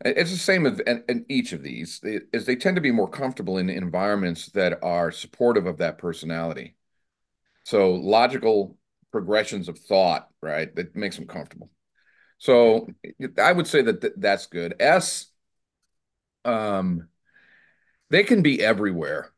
It's 0.05 0.31
the 0.31 0.37
same 0.37 0.67
in, 0.67 1.05
in 1.09 1.27
each 1.29 1.53
of 1.53 1.63
these. 1.63 2.01
Is 2.03 2.47
they 2.47 2.57
tend 2.57 2.77
to 2.77 2.83
be 2.83 2.91
more 2.91 3.09
comfortable 3.09 3.59
in 3.59 3.71
environments 3.71 4.47
that 4.51 4.83
are 4.83 5.13
supportive 5.13 5.67
of 5.67 5.79
that 5.79 5.99
personality. 5.99 6.75
So 7.65 7.95
logical 7.95 8.77
progressions 9.13 9.69
of 9.69 9.79
thought, 9.79 10.29
right? 10.41 10.75
That 10.75 10.97
makes 10.97 11.17
them 11.17 11.27
comfortable. 11.27 11.71
So 12.39 12.89
I 13.39 13.53
would 13.53 13.67
say 13.69 13.83
that 13.83 14.01
th- 14.01 14.15
that's 14.17 14.47
good. 14.47 14.75
S, 14.81 15.27
um, 16.45 17.09
they 18.11 18.25
can 18.25 18.43
be 18.43 18.63
everywhere. 18.63 19.31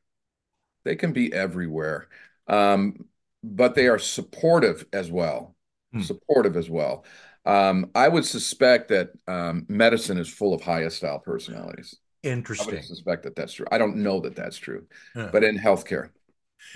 They 0.84 0.96
can 0.96 1.12
be 1.12 1.32
everywhere. 1.32 2.08
um, 2.46 3.06
but 3.44 3.74
they 3.74 3.88
are 3.88 3.98
supportive 3.98 4.86
as 4.92 5.10
well. 5.10 5.54
Hmm. 5.92 6.00
Supportive 6.00 6.56
as 6.56 6.70
well. 6.70 7.04
Um, 7.44 7.90
I 7.94 8.08
would 8.08 8.24
suspect 8.24 8.88
that 8.88 9.10
um, 9.28 9.66
medicine 9.68 10.16
is 10.18 10.28
full 10.28 10.54
of 10.54 10.62
high 10.62 10.88
style 10.88 11.18
personalities. 11.18 11.94
Interesting. 12.22 12.78
I 12.78 12.80
suspect 12.80 13.24
that 13.24 13.36
that's 13.36 13.52
true. 13.52 13.66
I 13.70 13.76
don't 13.76 13.96
know 13.96 14.18
that 14.20 14.34
that's 14.34 14.56
true, 14.56 14.86
yeah. 15.14 15.28
but 15.30 15.44
in 15.44 15.58
healthcare, 15.58 16.08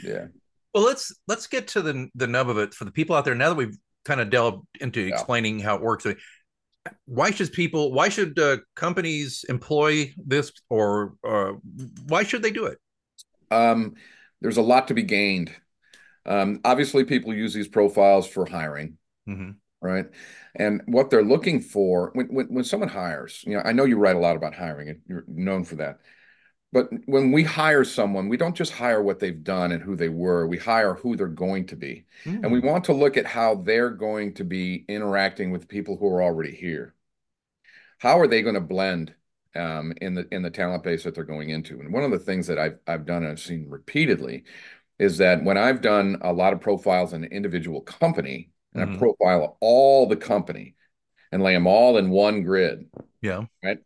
yeah. 0.05 0.27
Well, 0.75 0.85
let's 0.85 1.15
let's 1.27 1.47
get 1.47 1.69
to 1.69 1.81
the 1.81 2.09
the 2.15 2.27
nub 2.27 2.51
of 2.51 2.59
it 2.59 2.75
for 2.75 2.85
the 2.85 2.91
people 2.91 3.17
out 3.17 3.25
there. 3.25 3.35
Now 3.35 3.49
that 3.49 3.55
we've 3.55 3.79
kind 4.05 4.21
of 4.21 4.29
delved 4.29 4.67
into 4.79 5.01
yeah. 5.01 5.15
explaining 5.15 5.59
how 5.59 5.77
it 5.77 5.83
works, 5.83 6.07
why 7.07 7.31
should 7.31 7.51
people? 7.53 7.93
Why 7.93 8.11
should 8.11 8.39
uh, 8.39 8.59
companies 8.77 9.47
employ 9.49 10.13
this, 10.19 10.53
or 10.69 11.15
uh, 11.27 11.53
why 12.07 12.25
should 12.25 12.43
they 12.43 12.51
do 12.51 12.67
it? 12.67 12.79
Um, 13.51 13.95
there's 14.43 14.59
a 14.59 14.63
lot 14.63 14.89
to 14.89 14.95
be 14.95 15.03
gained. 15.03 15.51
Um, 16.29 16.61
obviously, 16.65 17.05
people 17.05 17.35
use 17.35 17.53
these 17.53 17.69
profiles 17.69 18.29
for 18.29 18.47
hiring. 18.47 18.99
Mm-hmm 19.29 19.51
right? 19.81 20.07
And 20.55 20.83
what 20.87 21.11
they're 21.11 21.23
looking 21.23 21.61
for 21.61 22.11
when, 22.15 22.27
when, 22.27 22.47
when 22.47 22.65
someone 22.65 22.89
hires, 22.89 23.45
you 23.47 23.55
know, 23.55 23.63
I 23.65 23.73
know 23.73 23.85
you 23.85 23.97
write 23.97 24.17
a 24.17 24.21
lot 24.21 24.37
about 24.37 24.55
hiring 24.55 24.89
and 24.89 25.01
you're 25.07 25.25
known 25.29 25.65
for 25.65 25.77
that. 25.77 26.01
But 26.71 26.89
when 27.07 27.33
we 27.33 27.45
hire 27.45 27.85
someone, 27.85 28.29
we 28.29 28.37
don't 28.37 28.57
just 28.57 28.73
hire 28.73 29.03
what 29.03 29.21
they've 29.21 29.43
done 29.43 29.73
and 29.73 29.83
who 29.83 29.97
they 29.97 30.11
were. 30.11 30.47
We 30.47 30.59
hire 30.59 30.95
who 30.95 31.17
they're 31.17 31.27
going 31.27 31.67
to 31.69 31.77
be. 31.77 32.05
Mm. 32.25 32.43
And 32.43 32.53
we 32.53 32.61
want 32.61 32.85
to 32.85 32.93
look 32.93 33.17
at 33.17 33.25
how 33.25 33.55
they're 33.55 33.91
going 33.91 34.35
to 34.35 34.45
be 34.45 34.85
interacting 34.87 35.51
with 35.51 35.69
people 35.69 35.97
who 35.97 36.09
are 36.09 36.23
already 36.23 36.55
here. 36.55 36.95
How 37.99 38.21
are 38.21 38.27
they 38.27 38.43
going 38.43 38.55
to 38.55 38.61
blend 38.61 39.15
um, 39.57 39.95
in 40.03 40.15
the 40.15 40.29
in 40.31 40.43
the 40.43 40.51
talent 40.51 40.85
base 40.85 41.05
that 41.05 41.15
they're 41.15 41.25
going 41.25 41.49
into? 41.49 41.81
And 41.81 41.91
one 41.91 42.05
of 42.05 42.11
the 42.11 42.19
things 42.19 42.47
that 42.49 42.59
I've 42.59 42.79
I've 42.87 43.07
done 43.07 43.23
and 43.23 43.33
I've 43.33 43.41
seen 43.41 43.67
repeatedly 43.71 44.45
is 44.99 45.19
that 45.19 45.45
when 45.45 45.57
I've 45.57 45.81
done 45.81 46.19
a 46.23 46.33
lot 46.33 46.53
of 46.53 46.61
profiles 46.61 47.13
in 47.13 47.25
an 47.25 47.33
individual 47.33 47.81
company, 47.81 48.51
and 48.75 48.85
mm-hmm. 48.85 48.95
I 48.95 48.99
profile 48.99 49.57
all 49.61 50.07
the 50.07 50.17
company 50.17 50.75
and 51.33 51.43
lay 51.43 51.55
them 51.55 51.67
all 51.67 51.99
in 51.99 52.11
one 52.11 52.43
grid. 52.43 52.87
Yeah. 53.21 53.45
Right. 53.63 53.79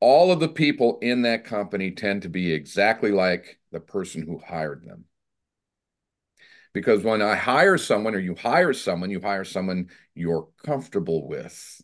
All 0.00 0.32
of 0.32 0.40
the 0.40 0.48
people 0.48 0.98
in 1.02 1.22
that 1.22 1.44
company 1.44 1.90
tend 1.90 2.22
to 2.22 2.28
be 2.28 2.52
exactly 2.52 3.12
like 3.12 3.58
the 3.70 3.80
person 3.80 4.22
who 4.22 4.38
hired 4.38 4.84
them. 4.84 5.04
Because 6.72 7.02
when 7.02 7.20
I 7.20 7.34
hire 7.34 7.76
someone 7.76 8.14
or 8.14 8.20
you 8.20 8.34
hire 8.34 8.72
someone, 8.72 9.10
you 9.10 9.20
hire 9.20 9.44
someone 9.44 9.88
you're 10.14 10.48
comfortable 10.64 11.28
with. 11.28 11.82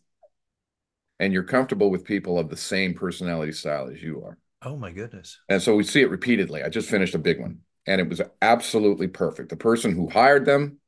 And 1.19 1.33
you're 1.33 1.45
comfortable 1.45 1.91
with 1.91 2.05
people 2.05 2.39
of 2.39 2.51
the 2.51 2.57
same 2.57 2.95
personality 2.95 3.53
style 3.53 3.89
as 3.89 4.03
you 4.03 4.23
are. 4.23 4.39
Oh 4.63 4.77
my 4.77 4.93
goodness. 4.93 5.39
And 5.49 5.63
so 5.63 5.75
we 5.75 5.83
see 5.83 6.03
it 6.03 6.11
repeatedly. 6.11 6.63
I 6.63 6.69
just 6.69 6.91
finished 6.91 7.15
a 7.15 7.19
big 7.19 7.41
one 7.41 7.61
and 7.87 8.01
it 8.01 8.09
was 8.09 8.21
absolutely 8.43 9.09
perfect. 9.09 9.51
The 9.51 9.57
person 9.57 9.95
who 9.95 10.09
hired 10.09 10.45
them 10.45 10.79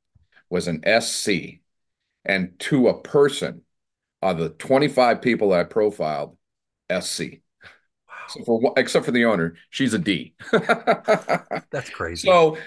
was 0.50 0.68
an 0.68 0.82
SC. 0.84 1.60
And 2.24 2.58
to 2.60 2.88
a 2.88 3.00
person, 3.00 3.62
of 4.22 4.38
the 4.38 4.50
25 4.50 5.22
people 5.22 5.52
I 5.52 5.64
profiled, 5.64 6.36
SC. 6.90 7.22
Wow. 7.22 8.14
So 8.28 8.44
for, 8.44 8.72
except 8.76 9.04
for 9.04 9.12
the 9.12 9.24
owner, 9.24 9.54
she's 9.70 9.94
a 9.94 9.98
D. 9.98 10.34
That's 10.52 11.90
crazy. 11.90 12.28
So 12.28 12.58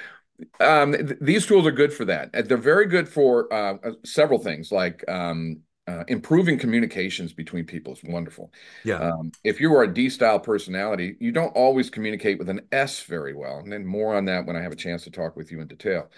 um, 0.59 0.93
th- 0.93 1.17
these 1.19 1.45
tools 1.45 1.67
are 1.67 1.71
good 1.71 1.93
for 1.93 2.05
that. 2.05 2.31
They're 2.47 2.57
very 2.57 2.87
good 2.87 3.09
for 3.09 3.51
uh, 3.53 3.77
uh, 3.83 3.91
several 4.05 4.39
things, 4.39 4.71
like 4.71 5.03
um, 5.09 5.61
uh, 5.87 6.03
improving 6.07 6.57
communications 6.57 7.33
between 7.33 7.65
people 7.65 7.93
is 7.93 8.03
wonderful. 8.03 8.51
Yeah. 8.85 8.99
Um, 8.99 9.31
if 9.43 9.59
you 9.59 9.73
are 9.75 9.83
a 9.83 9.93
D 9.93 10.09
style 10.09 10.39
personality, 10.39 11.15
you 11.19 11.31
don't 11.31 11.55
always 11.55 11.89
communicate 11.89 12.37
with 12.37 12.49
an 12.49 12.61
S 12.71 13.03
very 13.03 13.33
well. 13.33 13.57
And 13.57 13.71
then 13.71 13.85
more 13.85 14.15
on 14.15 14.25
that 14.25 14.45
when 14.45 14.55
I 14.55 14.61
have 14.61 14.71
a 14.71 14.77
chance 14.77 15.03
to 15.03 15.11
talk 15.11 15.35
with 15.35 15.51
you 15.51 15.59
in 15.59 15.67
detail. 15.67 16.09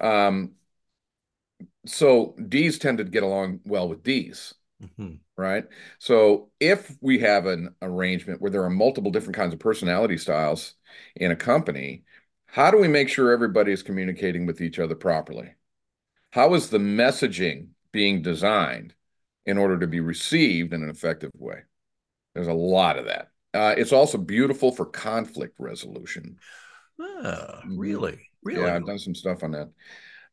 Um, 0.00 0.52
so 1.86 2.36
D's 2.48 2.78
tend 2.78 2.98
to 2.98 3.04
get 3.04 3.22
along 3.22 3.60
well 3.64 3.88
with 3.88 4.02
D's. 4.02 4.54
Mm-hmm. 4.82 5.14
Right. 5.36 5.64
So 5.98 6.50
if 6.60 6.96
we 7.00 7.18
have 7.20 7.46
an 7.46 7.74
arrangement 7.80 8.40
where 8.40 8.50
there 8.50 8.64
are 8.64 8.70
multiple 8.70 9.10
different 9.10 9.36
kinds 9.36 9.54
of 9.54 9.60
personality 9.60 10.18
styles 10.18 10.74
in 11.16 11.30
a 11.30 11.36
company, 11.36 12.04
how 12.46 12.70
do 12.70 12.78
we 12.78 12.88
make 12.88 13.08
sure 13.08 13.32
everybody 13.32 13.72
is 13.72 13.82
communicating 13.82 14.44
with 14.46 14.60
each 14.60 14.78
other 14.78 14.94
properly? 14.94 15.54
How 16.30 16.54
is 16.54 16.70
the 16.70 16.78
messaging 16.78 17.68
being 17.92 18.22
designed 18.22 18.94
in 19.46 19.58
order 19.58 19.78
to 19.78 19.86
be 19.86 20.00
received 20.00 20.72
in 20.72 20.82
an 20.82 20.90
effective 20.90 21.30
way? 21.34 21.60
There's 22.34 22.48
a 22.48 22.52
lot 22.52 22.98
of 22.98 23.06
that. 23.06 23.28
Uh, 23.54 23.74
it's 23.76 23.92
also 23.92 24.18
beautiful 24.18 24.72
for 24.72 24.86
conflict 24.86 25.54
resolution. 25.58 26.38
Ah, 27.00 27.62
really? 27.66 28.18
Really? 28.42 28.62
Yeah, 28.62 28.74
I've 28.74 28.86
done 28.86 28.98
some 28.98 29.14
stuff 29.14 29.42
on 29.42 29.52
that. 29.52 29.70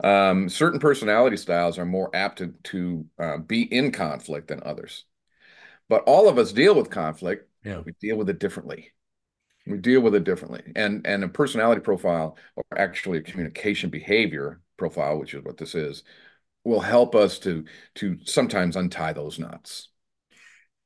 Um, 0.02 0.48
certain 0.48 0.80
personality 0.80 1.36
styles 1.36 1.78
are 1.78 1.86
more 1.86 2.10
apt 2.14 2.38
to, 2.38 2.54
to 2.64 3.06
uh, 3.20 3.38
be 3.38 3.64
in 3.64 3.92
conflict 3.92 4.48
than 4.48 4.62
others. 4.64 5.06
But 5.90 6.04
all 6.04 6.30
of 6.30 6.38
us 6.38 6.54
deal 6.54 6.76
with 6.76 6.90
conflict. 6.90 7.50
Yeah. 7.64 7.82
We 7.82 7.94
deal 8.00 8.16
with 8.16 8.30
it 8.30 8.40
differently. 8.40 8.94
We 9.68 9.78
deal 9.78 10.02
with 10.02 10.16
it 10.16 10.24
differently. 10.24 10.64
And 10.76 11.06
and 11.06 11.24
a 11.24 11.28
personality 11.28 11.82
profile, 11.82 12.38
or 12.56 12.64
actually 12.78 13.18
a 13.18 13.24
communication 13.24 13.90
behavior 13.90 14.62
profile, 14.78 15.20
which 15.20 15.34
is 15.34 15.44
what 15.44 15.58
this 15.58 15.76
is, 15.76 16.04
will 16.64 16.82
help 16.82 17.16
us 17.16 17.40
to 17.40 17.66
to 17.96 18.18
sometimes 18.26 18.76
untie 18.76 19.14
those 19.14 19.40
knots 19.40 19.90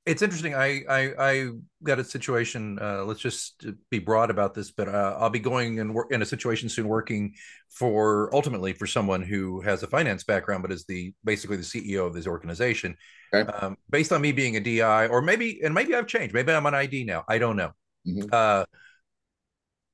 it's 0.06 0.22
interesting. 0.22 0.54
I 0.54 0.84
I, 0.90 1.14
I 1.18 1.50
got 1.82 2.00
a 2.00 2.04
situation. 2.04 2.78
Uh, 2.80 3.06
let's 3.06 3.22
just 3.22 3.66
be 3.90 4.00
broad 4.00 4.30
about 4.30 4.54
this, 4.54 4.72
but 4.72 4.90
uh, 4.90 5.16
I'll 5.18 5.30
be 5.30 5.40
going 5.40 5.80
and 5.80 5.94
work 5.94 6.12
in 6.12 6.22
a 6.22 6.26
situation 6.26 6.68
soon, 6.68 6.88
working 6.88 7.36
for 7.70 8.34
ultimately 8.36 8.74
for 8.74 8.86
someone 8.86 9.22
who 9.22 9.62
has 9.62 9.82
a 9.82 9.88
finance 9.88 10.24
background, 10.26 10.62
but 10.62 10.72
is 10.72 10.86
the 10.86 11.14
basically 11.24 11.58
the 11.58 11.64
CEO 11.64 12.06
of 12.06 12.14
this 12.14 12.28
organization. 12.28 12.98
Okay. 13.34 13.50
Um, 13.50 13.78
based 13.90 14.12
on 14.12 14.22
me 14.22 14.34
being 14.34 14.58
a 14.58 14.60
DI, 14.60 15.08
or 15.08 15.22
maybe 15.22 15.62
and 15.64 15.74
maybe 15.74 15.96
I've 15.96 16.08
changed. 16.08 16.34
Maybe 16.34 16.52
I'm 16.52 16.66
an 16.66 16.74
ID 16.74 17.06
now. 17.06 17.24
I 17.28 17.38
don't 17.38 17.56
know. 17.56 17.72
Mm-hmm. 18.06 18.30
Uh, 18.32 18.66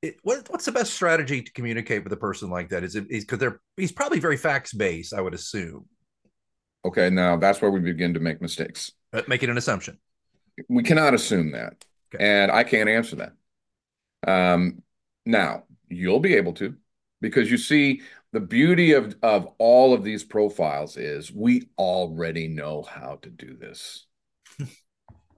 it, 0.02 0.18
what, 0.24 0.50
what's 0.50 0.66
the 0.66 0.72
best 0.72 0.94
strategy 0.94 1.42
to 1.42 1.52
communicate 1.52 2.04
with 2.04 2.14
a 2.14 2.18
person 2.18 2.50
like 2.50 2.70
that? 2.70 2.84
Is 2.84 2.96
it 2.96 3.10
because 3.10 3.40
they're 3.40 3.60
he's 3.76 3.92
probably 3.92 4.20
very 4.20 4.38
facts 4.38 4.74
based, 4.74 5.14
I 5.14 5.22
would 5.22 5.34
assume. 5.34 5.86
Okay, 6.86 7.10
now 7.10 7.36
that's 7.38 7.62
where 7.62 7.72
we 7.72 7.80
begin 7.82 8.14
to 8.14 8.20
make 8.20 8.42
mistakes. 8.42 8.92
Uh, 9.12 9.24
making 9.28 9.50
an 9.50 9.58
assumption. 9.58 9.98
We 10.70 10.84
cannot 10.84 11.14
assume 11.14 11.52
that, 11.52 11.86
okay. 12.14 12.24
and 12.24 12.52
I 12.52 12.64
can't 12.64 12.90
answer 12.90 13.18
that. 13.18 13.34
Um, 14.28 14.84
now 15.26 15.64
you'll 15.90 16.20
be 16.20 16.36
able 16.36 16.54
to, 16.54 16.76
because 17.22 17.50
you 17.50 17.58
see 17.58 18.02
the 18.32 18.40
beauty 18.40 18.94
of 18.94 19.16
of 19.22 19.48
all 19.58 19.94
of 19.94 20.04
these 20.04 20.24
profiles 20.24 20.96
is 20.98 21.34
we 21.34 21.70
already 21.78 22.48
know 22.48 22.84
how 22.84 23.20
to 23.22 23.30
do 23.30 23.58
this. 23.58 24.06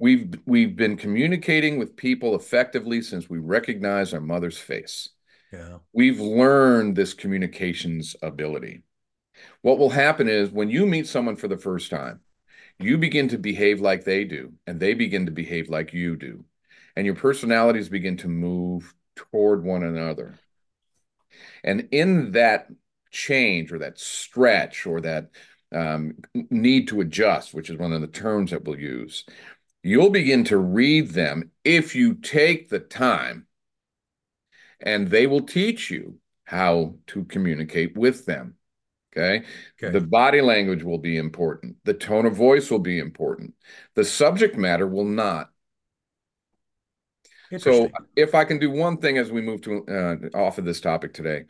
We've 0.02 0.34
we've 0.46 0.76
been 0.76 0.98
communicating 0.98 1.78
with 1.78 1.96
people 1.96 2.36
effectively 2.36 3.02
since 3.04 3.30
we 3.30 3.38
recognized 3.38 4.14
our 4.14 4.20
mother's 4.20 4.58
face. 4.58 5.10
Yeah. 5.54 5.78
We've 5.94 6.20
learned 6.20 6.96
this 6.96 7.14
communications 7.14 8.16
ability. 8.22 8.82
What 9.62 9.78
will 9.78 9.92
happen 9.92 10.28
is 10.28 10.50
when 10.50 10.70
you 10.70 10.88
meet 10.88 11.08
someone 11.08 11.36
for 11.36 11.48
the 11.48 11.58
first 11.58 11.92
time, 11.92 12.22
you 12.80 12.98
begin 12.98 13.28
to 13.30 13.38
behave 13.38 13.80
like 13.80 14.04
they 14.04 14.24
do, 14.24 14.54
and 14.66 14.80
they 14.80 14.96
begin 14.96 15.28
to 15.28 15.32
behave 15.32 15.70
like 15.70 15.94
you 15.94 16.16
do. 16.16 16.46
And 16.96 17.06
your 17.06 17.16
personalities 17.16 17.88
begin 17.88 18.18
to 18.18 18.28
move 18.28 18.94
toward 19.16 19.64
one 19.64 19.84
another. 19.84 20.40
And 21.64 21.88
in 21.92 22.32
that 22.32 22.68
change 23.12 23.72
or 23.72 23.80
that 23.80 24.00
stretch 24.00 24.86
or 24.88 25.02
that 25.02 25.30
um, 25.74 26.16
need 26.34 26.88
to 26.88 27.02
adjust, 27.02 27.54
which 27.54 27.70
is 27.70 27.78
one 27.78 27.94
of 27.94 28.02
the 28.02 28.08
terms 28.08 28.52
that 28.52 28.64
we'll 28.64 28.80
use, 28.80 29.26
you'll 29.84 30.10
begin 30.10 30.44
to 30.46 30.58
read 30.58 31.10
them 31.10 31.52
if 31.64 31.96
you 31.96 32.14
take 32.14 32.70
the 32.70 32.80
time 32.80 33.48
and 34.80 35.10
they 35.10 35.28
will 35.28 35.42
teach 35.42 35.90
you 35.90 36.18
how 36.46 36.96
to 37.08 37.24
communicate 37.26 37.96
with 37.96 38.26
them. 38.26 38.56
Okay? 39.16 39.46
okay. 39.82 39.92
The 39.92 40.06
body 40.06 40.42
language 40.42 40.84
will 40.84 40.98
be 40.98 41.18
important. 41.18 41.76
The 41.84 41.94
tone 41.94 42.26
of 42.26 42.36
voice 42.36 42.72
will 42.72 42.80
be 42.80 43.00
important. 43.00 43.54
The 43.96 44.06
subject 44.06 44.58
matter 44.58 44.88
will 44.88 45.06
not. 45.06 45.50
So, 47.58 47.90
if 48.16 48.34
I 48.34 48.46
can 48.46 48.60
do 48.60 48.72
one 48.72 48.98
thing 48.98 49.18
as 49.18 49.30
we 49.30 49.42
move 49.42 49.62
to 49.64 49.86
uh, 49.86 50.38
off 50.38 50.58
of 50.58 50.64
this 50.64 50.80
topic 50.80 51.14
today, 51.14 51.44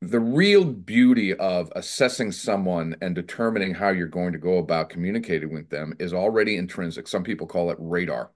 the 0.00 0.20
real 0.20 0.64
beauty 0.64 1.34
of 1.34 1.72
assessing 1.76 2.32
someone 2.32 2.96
and 3.00 3.14
determining 3.14 3.74
how 3.74 3.90
you're 3.90 4.06
going 4.06 4.32
to 4.32 4.38
go 4.38 4.58
about 4.58 4.90
communicating 4.90 5.52
with 5.52 5.70
them 5.70 5.94
is 5.98 6.12
already 6.12 6.56
intrinsic. 6.56 7.08
Some 7.08 7.24
people 7.24 7.46
call 7.46 7.70
it 7.70 7.78
radar. 7.80 8.30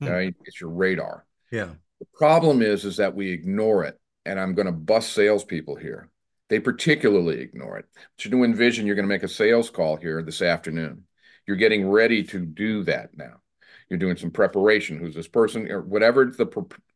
Hmm. 0.00 0.08
Okay, 0.08 0.34
it's 0.44 0.60
your 0.60 0.70
radar. 0.70 1.26
Yeah. 1.50 1.70
The 2.00 2.06
problem 2.14 2.62
is, 2.62 2.84
is 2.84 2.96
that 2.96 3.14
we 3.14 3.30
ignore 3.30 3.84
it, 3.84 3.98
and 4.24 4.40
I'm 4.40 4.54
going 4.54 4.66
to 4.66 4.72
bust 4.72 5.12
salespeople 5.12 5.76
here. 5.76 6.10
They 6.48 6.60
particularly 6.60 7.40
ignore 7.40 7.78
it. 7.78 7.86
But 7.94 8.24
you 8.24 8.30
do 8.30 8.44
envision 8.44 8.86
you're 8.86 8.96
going 8.96 9.08
to 9.08 9.14
make 9.14 9.22
a 9.22 9.28
sales 9.28 9.70
call 9.70 9.96
here 9.96 10.22
this 10.22 10.42
afternoon. 10.42 11.04
You're 11.46 11.56
getting 11.56 11.88
ready 11.88 12.22
to 12.24 12.44
do 12.44 12.84
that 12.84 13.16
now. 13.16 13.40
You're 13.88 13.98
doing 13.98 14.16
some 14.16 14.30
preparation. 14.30 14.98
Who's 14.98 15.14
this 15.14 15.28
person 15.28 15.70
or 15.70 15.82
whatever 15.82 16.26
the, 16.26 16.46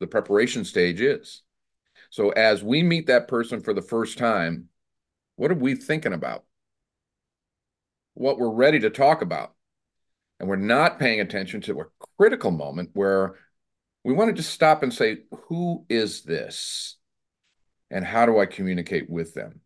the 0.00 0.06
preparation 0.06 0.64
stage 0.64 1.00
is. 1.00 1.42
So 2.10 2.30
as 2.30 2.62
we 2.62 2.82
meet 2.82 3.06
that 3.06 3.28
person 3.28 3.60
for 3.60 3.74
the 3.74 3.82
first 3.82 4.18
time, 4.18 4.68
what 5.36 5.50
are 5.50 5.54
we 5.56 5.74
thinking 5.74 6.12
about? 6.12 6.44
What 8.14 8.38
we're 8.38 8.50
ready 8.50 8.80
to 8.80 8.90
talk 8.90 9.22
about. 9.22 9.54
And 10.40 10.48
we're 10.48 10.56
not 10.56 10.98
paying 10.98 11.20
attention 11.20 11.60
to 11.62 11.80
a 11.80 11.84
critical 12.16 12.50
moment 12.50 12.90
where 12.94 13.34
we 14.04 14.14
want 14.14 14.28
to 14.28 14.34
just 14.34 14.52
stop 14.52 14.82
and 14.82 14.94
say, 14.94 15.18
who 15.48 15.84
is 15.88 16.22
this? 16.22 16.96
And 17.90 18.04
how 18.04 18.26
do 18.26 18.38
I 18.38 18.46
communicate 18.46 19.10
with 19.10 19.34
them? 19.34 19.60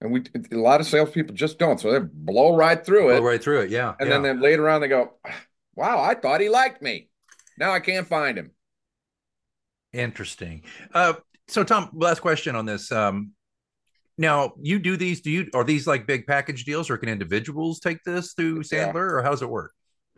And 0.00 0.12
we 0.12 0.24
a 0.52 0.56
lot 0.56 0.80
of 0.80 0.86
salespeople 0.86 1.34
just 1.34 1.58
don't. 1.58 1.78
So 1.78 1.92
they 1.92 1.98
blow 2.00 2.56
right 2.56 2.84
through 2.84 3.10
it. 3.10 3.18
Blow 3.18 3.28
right 3.28 3.42
through 3.42 3.60
it, 3.62 3.70
yeah. 3.70 3.94
And 4.00 4.08
yeah. 4.08 4.14
then, 4.14 4.22
then 4.22 4.40
later 4.40 4.68
on 4.68 4.80
they 4.80 4.88
go, 4.88 5.12
Wow, 5.74 6.02
I 6.02 6.14
thought 6.14 6.40
he 6.40 6.48
liked 6.48 6.80
me. 6.80 7.10
Now 7.58 7.72
I 7.72 7.80
can't 7.80 8.06
find 8.06 8.38
him. 8.38 8.52
Interesting. 9.92 10.62
Uh, 10.94 11.14
so 11.50 11.64
Tom, 11.64 11.90
last 11.92 12.20
question 12.20 12.56
on 12.56 12.64
this. 12.64 12.90
Um, 12.92 13.32
now 14.16 14.52
you 14.60 14.78
do 14.78 14.96
these, 14.96 15.20
do 15.20 15.30
you 15.30 15.48
are 15.54 15.64
these 15.64 15.86
like 15.86 16.06
big 16.06 16.26
package 16.26 16.64
deals 16.64 16.90
or 16.90 16.96
can 16.96 17.08
individuals 17.08 17.80
take 17.80 18.02
this 18.04 18.34
through 18.34 18.62
Sandler 18.62 19.08
yeah. 19.08 19.14
or 19.14 19.22
how 19.22 19.30
does 19.30 19.42
it 19.42 19.50
work? 19.50 19.72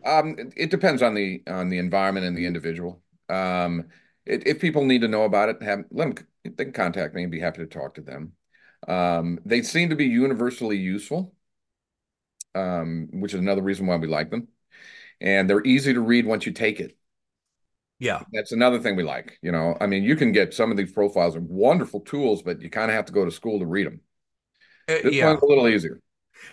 Um, 0.05 0.37
it, 0.57 0.71
depends 0.71 1.03
on 1.03 1.15
the 1.15 1.43
on 1.47 1.69
the 1.69 1.79
environment 1.79 2.27
and 2.27 2.37
the 2.37 2.47
individual. 2.47 3.03
Um, 3.29 3.85
it, 4.27 4.47
if 4.47 4.61
people 4.61 4.85
need 4.85 5.03
to 5.03 5.09
know 5.09 5.23
about 5.23 5.49
it, 5.49 5.63
have 5.63 5.85
let 5.91 6.17
them 6.17 6.27
they 6.45 6.65
can 6.65 6.73
contact 6.73 7.15
me 7.15 7.23
and 7.23 7.31
be 7.31 7.39
happy 7.39 7.59
to 7.59 7.67
talk 7.67 7.95
to 7.95 8.01
them. 8.01 8.33
Um, 8.89 9.39
they 9.45 9.63
seem 9.63 9.91
to 9.91 9.97
be 9.97 10.07
universally 10.07 10.77
useful, 10.77 11.35
um, 12.55 13.09
which 13.13 13.33
is 13.33 13.41
another 13.41 13.63
reason 13.63 13.87
why 13.87 13.97
we 13.97 14.09
like 14.09 14.31
them. 14.31 14.49
And 15.21 15.49
they're 15.49 15.65
easy 15.65 15.95
to 15.95 16.01
read 16.01 16.27
once 16.27 16.47
you 16.47 16.53
take 16.53 16.81
it. 16.81 16.97
Yeah. 18.03 18.23
That's 18.33 18.51
another 18.51 18.81
thing 18.81 18.97
we 18.97 19.05
like. 19.05 19.39
You 19.43 19.53
know, 19.53 19.77
I 19.81 19.87
mean, 19.87 20.03
you 20.03 20.17
can 20.17 20.33
get 20.33 20.53
some 20.53 20.73
of 20.73 20.77
these 20.77 20.91
profiles 20.91 21.37
are 21.37 21.41
wonderful 21.41 22.01
tools, 22.01 22.43
but 22.43 22.61
you 22.61 22.69
kind 22.69 22.91
of 22.91 22.97
have 22.97 23.05
to 23.05 23.13
go 23.13 23.25
to 23.25 23.31
school 23.31 23.61
to 23.61 23.65
read 23.65 23.87
them. 23.87 24.01
Uh, 24.89 24.95
this 25.05 25.15
yeah. 25.15 25.29
one's 25.29 25.41
a 25.41 25.47
little 25.47 25.69
easier. 25.69 26.01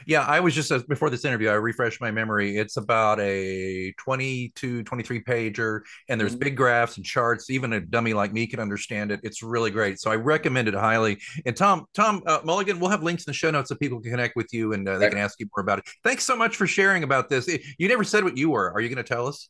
Yeah, 0.05 0.21
I 0.21 0.41
was 0.41 0.53
just 0.53 0.71
before 0.87 1.09
this 1.09 1.25
interview, 1.25 1.49
I 1.49 1.53
refreshed 1.53 2.01
my 2.01 2.11
memory. 2.11 2.55
It's 2.57 2.77
about 2.77 3.19
a 3.19 3.91
22, 3.97 4.83
23 4.83 5.23
pager, 5.23 5.79
and 6.07 6.21
there's 6.21 6.33
mm-hmm. 6.33 6.39
big 6.39 6.55
graphs 6.55 6.97
and 6.97 7.05
charts. 7.05 7.49
Even 7.49 7.73
a 7.73 7.79
dummy 7.79 8.13
like 8.13 8.31
me 8.31 8.45
can 8.45 8.59
understand 8.59 9.11
it. 9.11 9.19
It's 9.23 9.41
really 9.41 9.71
great. 9.71 9.99
So 9.99 10.11
I 10.11 10.17
recommend 10.17 10.67
it 10.67 10.75
highly. 10.75 11.17
And 11.47 11.57
Tom, 11.57 11.85
Tom 11.95 12.21
uh, 12.27 12.41
Mulligan, 12.43 12.79
we'll 12.79 12.91
have 12.91 13.01
links 13.01 13.23
in 13.23 13.31
the 13.31 13.33
show 13.33 13.49
notes 13.49 13.69
so 13.69 13.75
people 13.75 13.99
can 13.99 14.11
connect 14.11 14.35
with 14.35 14.53
you 14.53 14.73
and 14.73 14.87
uh, 14.87 14.99
they 14.99 15.09
can 15.09 15.17
ask 15.17 15.39
you 15.39 15.47
more 15.57 15.63
about 15.63 15.79
it. 15.79 15.89
Thanks 16.03 16.23
so 16.23 16.35
much 16.35 16.57
for 16.57 16.67
sharing 16.67 17.01
about 17.01 17.27
this. 17.27 17.49
You 17.79 17.87
never 17.87 18.03
said 18.03 18.23
what 18.23 18.37
you 18.37 18.51
were. 18.51 18.71
Are 18.71 18.81
you 18.81 18.89
going 18.89 19.03
to 19.03 19.03
tell 19.03 19.25
us? 19.25 19.49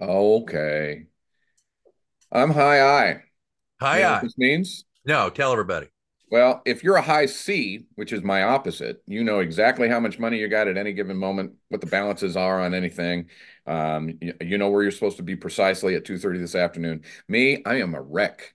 Okay. 0.00 1.04
I'm 2.32 2.50
high 2.50 2.80
I. 2.80 3.22
High 3.80 3.98
you 3.98 4.02
know 4.04 4.10
I. 4.10 4.20
this 4.20 4.38
means? 4.38 4.84
No, 5.04 5.28
tell 5.28 5.52
everybody. 5.52 5.88
Well, 6.30 6.62
if 6.64 6.84
you're 6.84 6.96
a 6.96 7.02
high 7.02 7.26
C, 7.26 7.86
which 7.96 8.12
is 8.12 8.22
my 8.22 8.44
opposite, 8.44 9.02
you 9.06 9.24
know 9.24 9.40
exactly 9.40 9.88
how 9.88 9.98
much 9.98 10.20
money 10.20 10.38
you 10.38 10.46
got 10.46 10.68
at 10.68 10.76
any 10.76 10.92
given 10.92 11.16
moment, 11.16 11.54
what 11.68 11.80
the 11.80 11.88
balances 11.88 12.36
are 12.36 12.60
on 12.60 12.72
anything. 12.72 13.26
Um, 13.66 14.16
you, 14.20 14.34
you, 14.40 14.56
know 14.56 14.70
where 14.70 14.82
you're 14.82 14.92
supposed 14.92 15.16
to 15.16 15.24
be 15.24 15.34
precisely 15.34 15.96
at 15.96 16.04
2:30 16.04 16.38
this 16.38 16.54
afternoon. 16.54 17.02
Me, 17.28 17.62
I 17.66 17.80
am 17.80 17.94
a 17.94 18.00
wreck. 18.00 18.54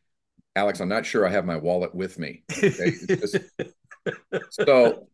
Alex, 0.55 0.79
I'm 0.79 0.87
not 0.87 1.05
sure 1.05 1.27
I 1.27 1.31
have 1.31 1.45
my 1.45 1.57
wallet 1.57 1.93
with 1.93 2.17
me. 2.17 2.43
Okay? 2.49 2.93
just, 3.07 3.37
so 4.51 5.09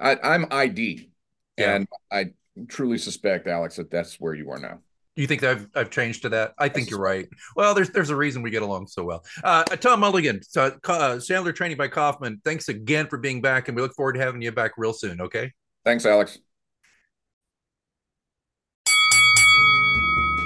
I, 0.00 0.18
am 0.34 0.48
ID, 0.50 1.08
yeah. 1.56 1.76
and 1.76 1.88
I 2.10 2.32
truly 2.66 2.98
suspect, 2.98 3.46
Alex, 3.46 3.76
that 3.76 3.92
that's 3.92 4.18
where 4.18 4.34
you 4.34 4.50
are 4.50 4.58
now 4.58 4.80
you 5.16 5.26
think 5.26 5.42
I've 5.42 5.68
I've 5.74 5.90
changed 5.90 6.22
to 6.22 6.28
that? 6.30 6.54
I 6.58 6.68
think 6.68 6.90
you're 6.90 7.00
right. 7.00 7.28
Well, 7.56 7.74
there's 7.74 7.90
there's 7.90 8.10
a 8.10 8.16
reason 8.16 8.42
we 8.42 8.50
get 8.50 8.62
along 8.62 8.86
so 8.86 9.04
well. 9.04 9.24
Uh, 9.42 9.64
Tom 9.64 10.00
Mulligan, 10.00 10.42
so, 10.42 10.64
uh, 10.64 11.16
Sandler 11.16 11.54
Training 11.54 11.76
by 11.76 11.88
Kaufman. 11.88 12.40
Thanks 12.44 12.68
again 12.68 13.06
for 13.06 13.18
being 13.18 13.40
back, 13.40 13.68
and 13.68 13.76
we 13.76 13.82
look 13.82 13.94
forward 13.94 14.14
to 14.14 14.20
having 14.20 14.42
you 14.42 14.52
back 14.52 14.72
real 14.76 14.92
soon. 14.92 15.20
Okay. 15.20 15.52
Thanks, 15.84 16.06
Alex. 16.06 16.38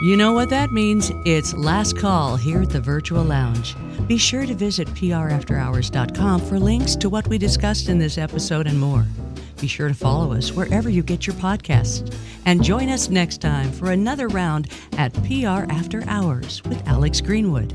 You 0.04 0.18
know 0.18 0.34
what 0.34 0.50
that 0.50 0.70
means? 0.70 1.10
It's 1.24 1.54
last 1.54 1.96
call 1.96 2.36
here 2.36 2.60
at 2.60 2.68
the 2.68 2.78
Virtual 2.78 3.24
Lounge. 3.24 3.74
Be 4.06 4.18
sure 4.18 4.44
to 4.44 4.52
visit 4.52 4.86
prafterhours.com 4.88 6.42
for 6.42 6.58
links 6.58 6.94
to 6.96 7.08
what 7.08 7.26
we 7.26 7.38
discussed 7.38 7.88
in 7.88 7.98
this 7.98 8.18
episode 8.18 8.66
and 8.66 8.78
more. 8.78 9.06
Be 9.62 9.66
sure 9.66 9.88
to 9.88 9.94
follow 9.94 10.34
us 10.34 10.52
wherever 10.52 10.90
you 10.90 11.02
get 11.02 11.26
your 11.26 11.36
podcasts. 11.36 12.14
And 12.44 12.62
join 12.62 12.90
us 12.90 13.08
next 13.08 13.40
time 13.40 13.72
for 13.72 13.92
another 13.92 14.28
round 14.28 14.68
at 14.98 15.14
PR 15.24 15.64
After 15.72 16.04
Hours 16.06 16.62
with 16.64 16.86
Alex 16.86 17.22
Greenwood. 17.22 17.72